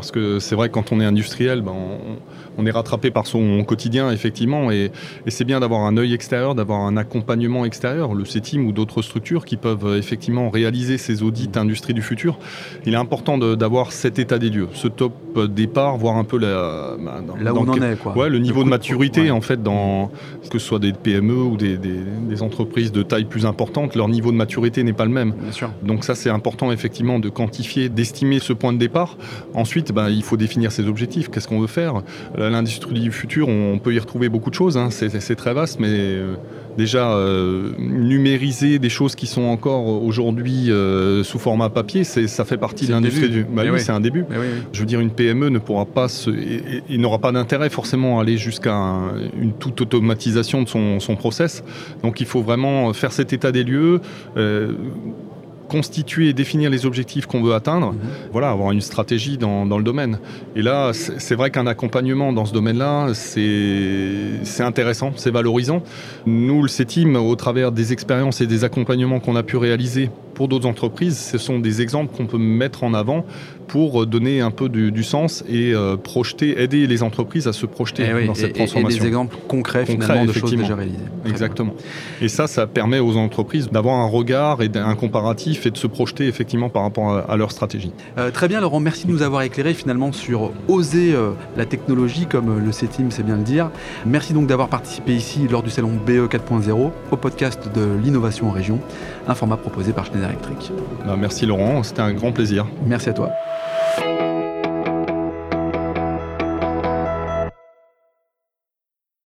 Parce 0.00 0.10
que 0.10 0.38
c'est 0.38 0.54
vrai 0.54 0.68
que 0.68 0.74
quand 0.74 0.92
on 0.92 1.00
est 1.00 1.04
industriel, 1.04 1.60
ben, 1.60 1.74
on, 2.58 2.66
est 2.66 2.70
rattrapé 2.70 3.10
par 3.10 3.26
son 3.26 3.62
quotidien, 3.64 4.10
effectivement. 4.10 4.70
Et, 4.70 4.90
c'est 5.28 5.44
bien 5.44 5.60
d'avoir 5.60 5.82
un 5.82 5.96
œil 5.96 6.14
extérieur, 6.14 6.54
d'avoir 6.54 6.80
un 6.80 6.96
accompagnement 6.96 7.64
extérieur, 7.64 8.14
le 8.14 8.24
CETIM 8.24 8.64
ou 8.64 8.72
d'autres 8.72 9.02
structures 9.02 9.44
qui 9.44 9.56
peuvent 9.56 9.86
euh, 9.86 9.98
effectivement 9.98 10.50
réaliser 10.50 10.98
ces 10.98 11.22
audits 11.22 11.48
industrie 11.56 11.94
du 11.94 12.02
futur. 12.02 12.38
Il 12.86 12.94
est 12.94 12.96
important 12.96 13.38
d'avoir 13.38 13.92
cet 13.92 14.18
état 14.18 14.38
des 14.38 14.50
lieux, 14.50 14.68
ce 14.72 14.88
top 14.88 15.12
départ, 15.48 15.96
voir 15.96 16.16
un 16.16 16.24
peu 16.24 16.38
la, 16.38 16.96
ben, 16.98 17.22
Là 17.40 17.54
où 17.54 17.58
on 17.58 17.68
en 17.68 17.82
est. 17.82 17.96
Quoi. 17.96 18.16
Ouais, 18.16 18.28
le 18.28 18.38
niveau 18.38 18.64
de 18.64 18.68
maturité, 18.68 19.30
en 19.30 19.40
fait, 19.40 19.62
dans, 19.62 20.10
que 20.50 20.58
ce 20.58 20.66
soit 20.66 20.78
des 20.78 20.92
PME 20.92 21.34
ou 21.34 21.56
des, 21.56 21.76
des, 21.76 22.42
entreprises 22.42 22.90
de 22.90 23.02
taille 23.02 23.26
plus 23.26 23.44
importante, 23.44 23.94
leur 23.94 24.08
niveau 24.08 24.32
de 24.32 24.36
maturité 24.36 24.82
n'est 24.82 24.94
pas 24.94 25.04
le 25.04 25.10
même. 25.10 25.32
Bien 25.32 25.52
sûr. 25.52 25.70
Donc 25.82 26.04
ça, 26.04 26.14
c'est 26.14 26.30
important, 26.30 26.72
effectivement, 26.72 27.18
de 27.18 27.28
quantifier, 27.28 27.88
d'estimer 27.88 28.38
ce 28.38 28.52
point 28.52 28.72
de 28.72 28.78
départ. 28.78 29.16
Ensuite, 29.54 29.89
ensuite, 29.90 29.94
ben, 29.94 30.08
il 30.08 30.22
faut 30.22 30.36
définir 30.36 30.72
ses 30.72 30.86
objectifs. 30.86 31.30
Qu'est-ce 31.30 31.48
qu'on 31.48 31.60
veut 31.60 31.66
faire? 31.66 32.02
L'industrie 32.36 33.00
du 33.00 33.12
futur, 33.12 33.48
on 33.48 33.78
peut 33.78 33.94
y 33.94 33.98
retrouver 33.98 34.28
beaucoup 34.28 34.50
de 34.50 34.54
choses. 34.54 34.76
Hein. 34.76 34.88
C'est 34.90 35.36
très 35.36 35.54
vaste, 35.54 35.80
mais 35.80 35.88
euh, 35.90 36.34
déjà 36.76 37.12
euh, 37.12 37.72
numériser 37.78 38.78
des 38.78 38.88
choses 38.88 39.14
qui 39.14 39.26
sont 39.26 39.42
encore 39.42 39.86
aujourd'hui 40.02 40.70
euh, 40.70 41.22
sous 41.24 41.38
format 41.38 41.68
papier, 41.70 42.04
ça 42.04 42.44
fait 42.44 42.56
partie 42.56 42.86
de 42.86 42.92
l'industrie 42.92 43.28
du. 43.28 43.44
Bah 43.44 43.62
oui, 43.70 43.80
c'est 43.80 43.92
un 43.92 44.00
début. 44.00 44.24
Je 44.72 44.80
veux 44.80 44.86
dire, 44.86 45.00
une 45.00 45.10
PME 45.10 45.48
ne 45.48 45.58
pourra 45.58 45.84
pas 45.84 46.08
se, 46.08 46.30
il 46.88 47.00
n'aura 47.00 47.18
pas 47.18 47.32
d'intérêt 47.32 47.70
forcément 47.70 48.18
à 48.18 48.22
aller 48.22 48.36
jusqu'à 48.36 48.76
une 49.40 49.52
toute 49.52 49.80
automatisation 49.80 50.62
de 50.62 50.68
son, 50.68 51.00
son, 51.00 51.16
process. 51.16 51.62
Donc, 52.02 52.20
il 52.20 52.26
faut 52.26 52.40
vraiment 52.40 52.92
faire 52.92 53.12
cet 53.12 53.32
état 53.32 53.52
des 53.52 53.64
lieux 53.64 54.00
constituer 55.70 56.28
et 56.28 56.32
définir 56.32 56.68
les 56.68 56.84
objectifs 56.84 57.26
qu'on 57.26 57.42
veut 57.42 57.54
atteindre, 57.54 57.92
mhm. 57.92 57.98
voilà, 58.32 58.50
avoir 58.50 58.72
une 58.72 58.80
stratégie 58.80 59.38
dans, 59.38 59.64
dans 59.66 59.78
le 59.78 59.84
domaine. 59.84 60.18
Et 60.56 60.62
là, 60.62 60.90
c'est 60.92 61.36
vrai 61.36 61.50
qu'un 61.50 61.66
accompagnement 61.66 62.32
dans 62.32 62.44
ce 62.44 62.52
domaine-là, 62.52 63.14
c'est 63.14 64.62
intéressant, 64.62 65.12
c'est 65.16 65.30
valorisant. 65.30 65.82
Nous, 66.26 66.62
le 66.62 66.68
CETIM, 66.68 67.14
au 67.14 67.36
travers 67.36 67.70
des 67.70 67.92
expériences 67.92 68.40
et 68.40 68.46
des 68.46 68.64
accompagnements 68.64 69.20
qu'on 69.20 69.36
a 69.36 69.42
pu 69.42 69.56
réaliser 69.56 70.10
pour 70.40 70.48
d'autres 70.48 70.66
entreprises, 70.66 71.18
ce 71.18 71.36
sont 71.36 71.58
des 71.58 71.82
exemples 71.82 72.16
qu'on 72.16 72.24
peut 72.24 72.38
mettre 72.38 72.82
en 72.82 72.94
avant 72.94 73.26
pour 73.68 74.06
donner 74.06 74.40
un 74.40 74.50
peu 74.50 74.68
du, 74.68 75.04
sens 75.04 75.44
et 75.48 75.72
euh, 75.72 75.96
projeter, 75.96 76.60
aider 76.60 76.88
les 76.88 77.02
entreprises 77.04 77.46
à 77.46 77.52
se 77.52 77.66
projeter 77.66 78.04
eh 78.04 78.26
dans 78.26 78.34
cette 78.34 78.54
transformation. 78.54 78.96
Et 78.96 79.00
des 79.00 79.06
exemples 79.06 79.36
concrets, 79.46 79.86
finalement 79.86 80.24
de 80.24 80.32
choses 80.32 80.56
déjà 80.56 80.74
réalisées. 80.74 80.98
Exactement. 81.24 81.74
Et 82.20 82.28
ça, 82.28 82.48
ça 82.48 82.66
permet 82.66 82.98
aux 82.98 83.16
entreprises 83.16 83.70
d'avoir 83.70 83.96
un 83.96 84.08
regard 84.08 84.62
et 84.62 84.70
un 84.74 84.96
comparatif 84.96 85.66
et 85.66 85.70
de 85.70 85.76
se 85.76 85.86
projeter 85.86 86.26
effectivement 86.26 86.68
par 86.68 86.82
rapport 86.82 87.18
à, 87.18 87.36
leur 87.36 87.52
stratégie. 87.52 87.92
Euh, 88.18 88.32
très 88.32 88.48
bien 88.48 88.60
Laurent, 88.60 88.80
merci 88.80 89.06
de 89.06 89.12
nous 89.12 89.22
avoir 89.22 89.42
éclairé 89.42 89.72
finalement 89.74 90.10
sur 90.10 90.50
oser 90.66 91.14
euh, 91.14 91.32
la 91.56 91.66
technologie 91.66 92.26
comme 92.26 92.64
le 92.64 92.72
CETIM 92.72 93.10
sait 93.10 93.22
bien 93.22 93.36
le 93.36 93.44
dire. 93.44 93.70
Merci 94.04 94.32
donc 94.32 94.48
d'avoir 94.48 94.68
participé 94.68 95.14
ici 95.14 95.46
lors 95.48 95.62
du 95.62 95.70
salon 95.70 95.92
BE 96.04 96.26
4.0 96.26 96.90
au 97.10 97.16
podcast 97.16 97.68
de 97.72 97.86
l'innovation 98.02 98.48
en 98.48 98.52
région, 98.52 98.80
un 99.30 99.34
format 99.34 99.56
proposé 99.56 99.92
par 99.92 100.04
Schneider 100.04 100.28
Electric. 100.28 100.72
Bah, 101.06 101.14
merci 101.16 101.46
Laurent, 101.46 101.82
c'était 101.82 102.02
un 102.02 102.12
grand 102.12 102.32
plaisir. 102.32 102.66
Merci 102.84 103.08
à 103.08 103.12
toi. 103.12 103.30